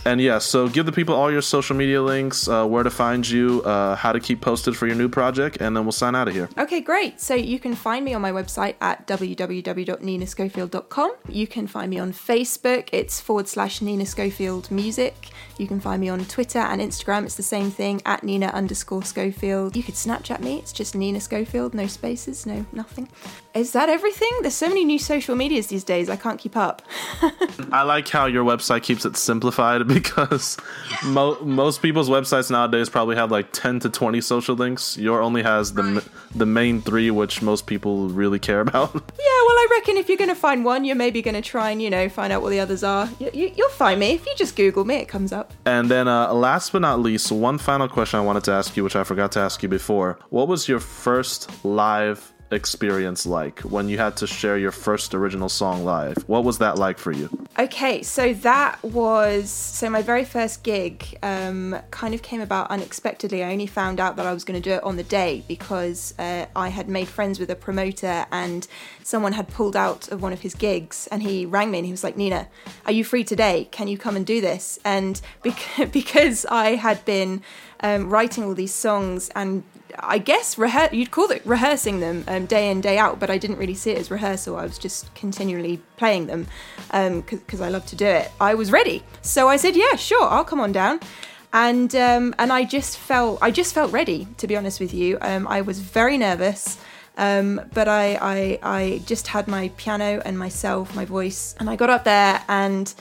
And 0.07 0.21
yeah, 0.21 0.39
so 0.39 0.69
give 0.69 0.87
the 0.87 0.93
people 0.93 1.17
all 1.17 1.33
your 1.33 1.43
social 1.43 1.75
media 1.75 2.01
links, 2.01 2.47
uh, 2.47 2.65
where 2.65 2.85
to 2.85 2.91
find 2.91 3.29
you, 3.29 3.61
uh, 3.63 3.97
how 3.97 4.13
to 4.13 4.21
keep 4.21 4.41
posted 4.41 4.77
for 4.77 4.87
your 4.87 4.95
new 4.95 5.09
project, 5.09 5.57
and 5.61 5.77
then 5.77 5.85
we'll 5.85 5.91
sign 5.91 6.15
out 6.15 6.29
of 6.29 6.35
here. 6.35 6.49
Okay, 6.57 6.81
great. 6.81 7.21
So 7.21 7.35
you 7.35 7.59
can 7.59 7.75
find 7.75 8.05
me 8.05 8.15
on 8.15 8.23
my 8.23 8.31
website 8.31 8.77
at 8.81 9.09
www.ninaschofield.com. 9.09 11.13
You 11.29 11.49
can 11.49 11.67
find 11.67 11.91
me 11.91 11.99
on 11.99 12.13
Facebook. 12.13 12.89
It's 12.93 13.21
forward 13.21 13.49
slash 13.49 13.83
Nina 13.83 14.07
Schofield 14.07 14.71
Music. 14.71 15.31
You 15.59 15.67
can 15.67 15.81
find 15.81 16.01
me 16.01 16.09
on 16.09 16.25
Twitter 16.27 16.59
and 16.59 16.81
Instagram. 16.81 17.25
It's 17.25 17.37
the 17.37 17.43
same 17.43 17.71
thing 17.71 18.03
at 18.05 18.23
Nina 18.23 18.47
underscore 18.47 19.03
Schofield. 19.03 19.77
You 19.77 19.83
could 19.83 19.95
Snapchat 19.95 20.41
me. 20.41 20.59
It's 20.59 20.73
just 20.73 20.95
Nina 20.95 21.21
Schofield. 21.21 21.75
No 21.75 21.87
spaces, 21.87 22.47
no 22.47 22.67
nothing. 22.73 23.09
Is 23.55 23.73
that 23.73 23.89
everything? 23.89 24.31
There's 24.43 24.55
so 24.55 24.69
many 24.69 24.85
new 24.85 24.99
social 24.99 25.35
medias 25.35 25.69
these 25.69 25.83
days. 25.85 26.11
I 26.11 26.17
can't 26.17 26.39
keep 26.39 26.57
up. 26.57 26.83
I 27.73 27.83
like 27.85 28.07
how 28.09 28.27
your 28.27 28.45
website 28.45 28.83
keeps 28.83 29.07
it 29.07 29.17
simplified 29.17 29.87
because 29.89 30.59
mo- 31.05 31.41
most 31.41 31.81
people's 31.81 32.11
websites 32.11 32.51
nowadays 32.51 32.91
probably 32.91 33.17
have 33.17 33.31
like 33.31 33.53
10 33.53 33.81
to 33.81 33.89
20 33.91 34.21
social 34.21 34.55
links. 34.55 34.99
Your 34.99 35.23
only 35.23 35.43
has 35.43 35.73
the 35.73 35.83
m- 35.83 36.03
the 36.35 36.47
main 36.47 36.83
three, 36.83 37.11
which 37.11 37.41
most 37.41 37.67
people 37.67 38.09
really 38.09 38.39
care 38.39 38.61
about. 38.67 38.93
Yeah, 38.95 39.01
well, 39.47 39.57
I 39.57 39.67
reckon 39.71 39.97
if 39.97 40.09
you're 40.09 40.19
going 40.19 40.29
to 40.29 40.35
find 40.35 40.65
one, 40.65 40.85
you're 40.85 40.97
maybe 40.97 41.23
going 41.23 41.35
to 41.35 41.41
try 41.41 41.71
and, 41.71 41.81
you 41.81 41.89
know, 41.89 42.09
find 42.11 42.33
out 42.33 42.43
what 42.43 42.51
the 42.51 42.61
others 42.61 42.83
are. 42.85 43.09
You, 43.19 43.31
you, 43.33 43.53
you'll 43.57 43.71
find 43.71 43.99
me. 43.99 44.13
If 44.13 44.27
you 44.27 44.35
just 44.37 44.55
Google 44.55 44.85
me, 44.85 44.97
it 44.97 45.09
comes 45.09 45.33
up. 45.33 45.46
And 45.65 45.91
then, 45.91 46.07
uh, 46.07 46.33
last 46.33 46.73
but 46.73 46.83
not 46.83 47.01
least, 47.01 47.33
one 47.33 47.59
final 47.59 47.89
question 47.89 48.21
I 48.21 48.23
wanted 48.23 48.45
to 48.45 48.53
ask 48.53 48.77
you, 48.77 48.85
which 48.85 48.97
I 48.97 49.05
forgot 49.05 49.33
to 49.33 49.41
ask 49.41 49.63
you 49.63 49.69
before. 49.69 50.19
What 50.31 50.49
was 50.49 50.69
your 50.69 50.81
first 50.81 51.51
live 51.65 52.33
experience 52.51 53.27
like 53.27 53.61
when 53.61 53.89
you 53.89 53.99
had 53.99 54.17
to 54.19 54.27
share 54.27 54.57
your 54.57 54.71
first 54.71 55.15
original 55.15 55.49
song 55.49 55.85
live? 55.85 56.17
What 56.27 56.45
was 56.45 56.59
that 56.59 56.79
like 56.79 56.99
for 56.99 57.13
you? 57.13 57.29
Okay, 57.59 58.03
so 58.03 58.33
that 58.35 58.83
was 58.83 59.51
so 59.51 59.91
my 59.91 60.03
very 60.03 60.25
first 60.25 60.63
gig 60.63 61.19
um, 61.23 61.77
kind 61.91 62.15
of 62.15 62.23
came 62.23 62.41
about 62.41 62.71
unexpectedly. 62.71 63.43
I 63.43 63.53
only 63.53 63.67
found 63.67 63.99
out 63.99 64.17
that 64.17 64.27
I 64.27 64.33
was 64.33 64.45
going 64.45 64.61
to 64.61 64.71
do 64.71 64.75
it 64.77 64.83
on 64.85 64.97
the 64.97 65.05
day 65.05 65.43
because 65.49 66.15
uh, 66.19 66.47
I 66.55 66.69
had 66.69 66.89
made 66.89 67.09
friends 67.09 67.39
with 67.39 67.51
a 67.51 67.57
promoter 67.57 68.27
and 68.31 68.67
someone 69.03 69.33
had 69.33 69.49
pulled 69.49 69.77
out 69.77 70.09
of 70.09 70.23
one 70.23 70.33
of 70.33 70.43
his 70.43 70.55
gigs 70.55 71.09
and 71.11 71.23
he 71.23 71.47
rang 71.47 71.71
me 71.71 71.79
and 71.79 71.87
he 71.87 71.93
was 71.93 72.05
like, 72.05 72.17
Nina, 72.17 72.49
are 72.85 72.93
you 72.93 73.05
free 73.05 73.25
today? 73.25 73.69
Can 73.71 73.89
you 73.89 73.99
come 73.99 74.17
and 74.17 74.27
do 74.27 74.41
this? 74.41 74.79
And 74.85 75.21
bec- 75.43 75.91
because 75.93 76.47
I 76.47 76.77
had 76.77 77.05
been 77.05 77.43
um, 77.81 78.09
writing 78.09 78.45
all 78.45 78.55
these 78.55 78.75
songs 78.75 79.31
and 79.35 79.63
I 79.99 80.19
guess 80.19 80.57
rehe- 80.57 80.93
you'd 80.93 81.11
call 81.11 81.31
it 81.31 81.43
rehearsing 81.45 82.01
them 82.01 82.25
um, 82.29 82.47
day 82.47 82.71
in 82.71 82.81
day 82.81 82.99
out, 82.99 83.19
but 83.19 83.31
I 83.31 83.39
didn't 83.39 83.57
really 83.57 83.75
see 83.75 83.91
it 83.93 83.99
as 83.99 84.11
rehearsal. 84.11 84.57
I 84.57 84.65
was 84.65 84.79
just 84.79 85.15
continually 85.15 85.81
playing 85.97 86.27
them 86.27 86.47
because 86.91 87.61
I 87.61 87.69
love 87.69 87.87
to 87.87 87.97
do 87.97 88.07
it. 88.07 88.31
I 88.41 88.55
was 88.55 88.71
ready, 88.73 89.03
so 89.23 89.49
I 89.49 89.57
said, 89.57 89.77
"Yeah, 89.77 89.97
sure, 89.97 90.25
I'll 90.25 90.45
come 90.45 90.61
on 90.61 90.73
down." 90.73 91.01
And 91.53 91.95
um, 91.95 92.35
and 92.39 92.53
I 92.53 92.65
just 92.65 92.99
felt 92.99 93.39
I 93.41 93.51
just 93.51 93.75
felt 93.75 93.93
ready. 93.93 94.29
To 94.39 94.47
be 94.47 94.57
honest 94.57 94.81
with 94.81 94.93
you, 94.93 95.19
um, 95.21 95.47
I 95.49 95.61
was 95.63 95.81
very 95.81 96.19
nervous. 96.19 96.79
Um, 97.17 97.61
but 97.73 97.89
I, 97.89 98.19
I 98.21 98.59
I 98.63 99.03
just 99.07 99.27
had 99.29 99.49
my 99.49 99.71
piano 99.77 100.21
and 100.25 100.39
myself, 100.39 100.95
my 100.95 101.05
voice, 101.05 101.55
and 101.59 101.71
I 101.71 101.77
got 101.77 101.91
up 101.91 102.05
there 102.05 102.43
and 102.49 102.93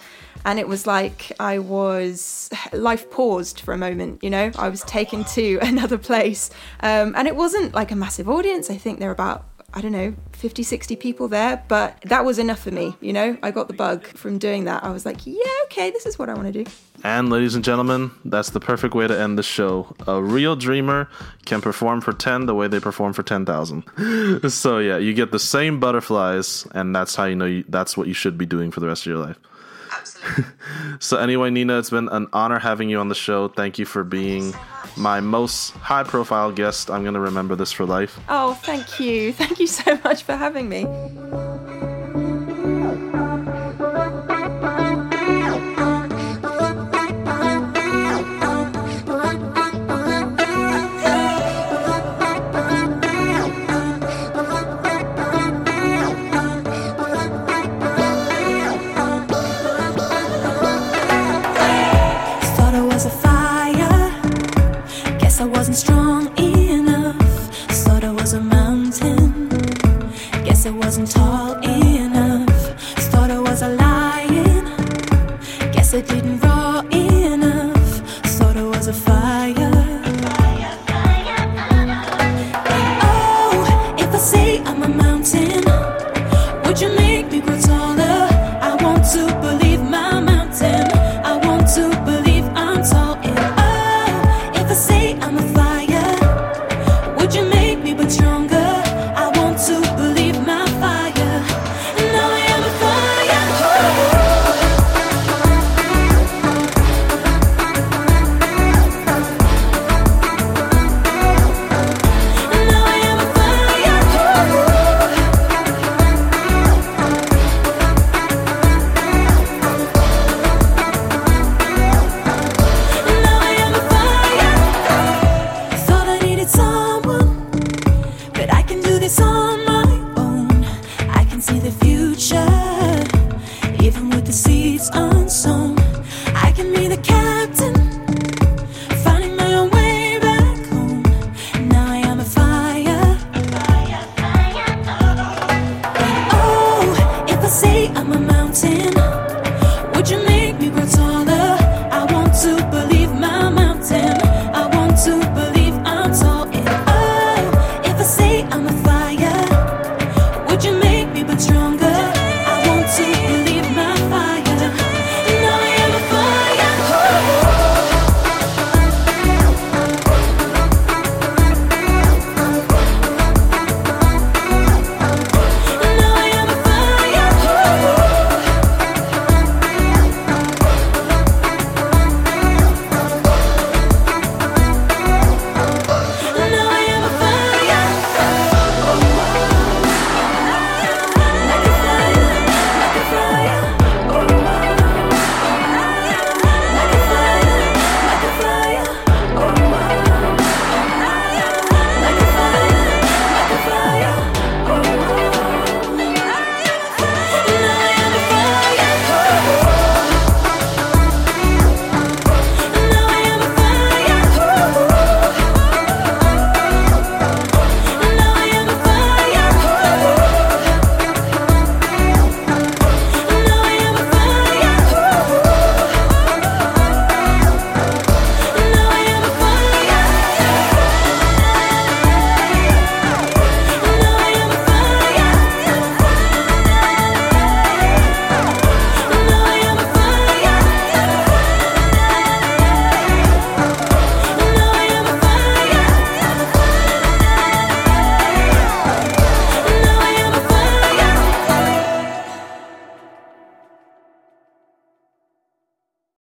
and 0.45 0.59
it 0.59 0.67
was 0.67 0.85
like 0.85 1.31
I 1.39 1.59
was 1.59 2.49
life 2.71 3.09
paused 3.09 3.61
for 3.61 3.73
a 3.73 3.77
moment. 3.77 4.23
You 4.23 4.29
know, 4.29 4.51
I 4.57 4.69
was 4.69 4.81
taken 4.81 5.23
to 5.25 5.59
another 5.61 5.97
place, 5.97 6.49
um, 6.81 7.13
and 7.15 7.27
it 7.27 7.35
wasn't 7.35 7.73
like 7.73 7.91
a 7.91 7.95
massive 7.95 8.29
audience. 8.29 8.69
I 8.69 8.77
think 8.77 8.99
there 8.99 9.09
were 9.09 9.13
about 9.13 9.45
I 9.75 9.81
don't 9.81 9.91
know 9.91 10.15
50, 10.31 10.63
60 10.63 10.95
people 10.95 11.27
there, 11.27 11.63
but 11.67 12.01
that 12.03 12.23
was 12.23 12.39
enough 12.39 12.59
for 12.59 12.71
me. 12.71 12.95
You 13.01 13.11
know, 13.11 13.37
I 13.43 13.51
got 13.51 13.67
the 13.67 13.73
bug 13.73 14.05
from 14.07 14.37
doing 14.37 14.63
that. 14.65 14.85
I 14.85 14.89
was 14.89 15.05
like, 15.05 15.27
yeah, 15.27 15.43
okay, 15.65 15.91
this 15.91 16.05
is 16.05 16.17
what 16.17 16.29
I 16.29 16.33
want 16.33 16.51
to 16.51 16.63
do. 16.63 16.71
And 17.03 17.29
ladies 17.29 17.55
and 17.55 17.63
gentlemen, 17.63 18.11
that's 18.23 18.51
the 18.51 18.61
perfect 18.61 18.95
way 18.95 19.05
to 19.05 19.19
end 19.19 19.37
the 19.37 19.43
show. 19.43 19.93
A 20.07 20.21
real 20.23 20.55
dreamer 20.55 21.09
can 21.45 21.59
perform 21.59 21.99
for 21.99 22.13
10 22.13 22.45
the 22.45 22.55
way 22.55 22.69
they 22.69 22.79
perform 22.79 23.11
for 23.11 23.21
10,000. 23.21 24.49
so 24.49 24.79
yeah, 24.79 24.97
you 24.97 25.13
get 25.13 25.31
the 25.31 25.39
same 25.39 25.79
butterflies 25.79 26.65
and 26.71 26.95
that's 26.95 27.15
how 27.15 27.25
you 27.25 27.35
know 27.35 27.45
you, 27.45 27.65
that's 27.67 27.97
what 27.97 28.07
you 28.07 28.13
should 28.13 28.37
be 28.37 28.45
doing 28.45 28.71
for 28.71 28.79
the 28.79 28.87
rest 28.87 29.03
of 29.03 29.07
your 29.07 29.19
life. 29.19 29.37
Absolutely. 30.05 30.45
So 30.99 31.17
anyway, 31.17 31.49
Nina, 31.49 31.77
it's 31.77 31.89
been 31.89 32.07
an 32.09 32.27
honor 32.31 32.57
having 32.57 32.89
you 32.89 32.99
on 32.99 33.09
the 33.09 33.15
show. 33.15 33.49
Thank 33.49 33.77
you 33.77 33.85
for 33.85 34.03
being 34.03 34.53
my 34.95 35.19
most 35.19 35.71
high 35.71 36.03
profile 36.03 36.51
guest. 36.51 36.89
I'm 36.89 37.01
going 37.03 37.15
to 37.15 37.19
remember 37.19 37.55
this 37.55 37.71
for 37.71 37.85
life. 37.85 38.17
Oh, 38.29 38.53
thank 38.53 38.99
you. 38.99 39.33
Thank 39.33 39.59
you 39.59 39.67
so 39.67 39.99
much 40.03 40.23
for 40.23 40.35
having 40.35 40.69
me. 40.69 40.85
Guess 70.65 70.73
I 70.73 70.77
wasn't 70.77 71.11
tall 71.11 71.53
enough. 71.61 71.94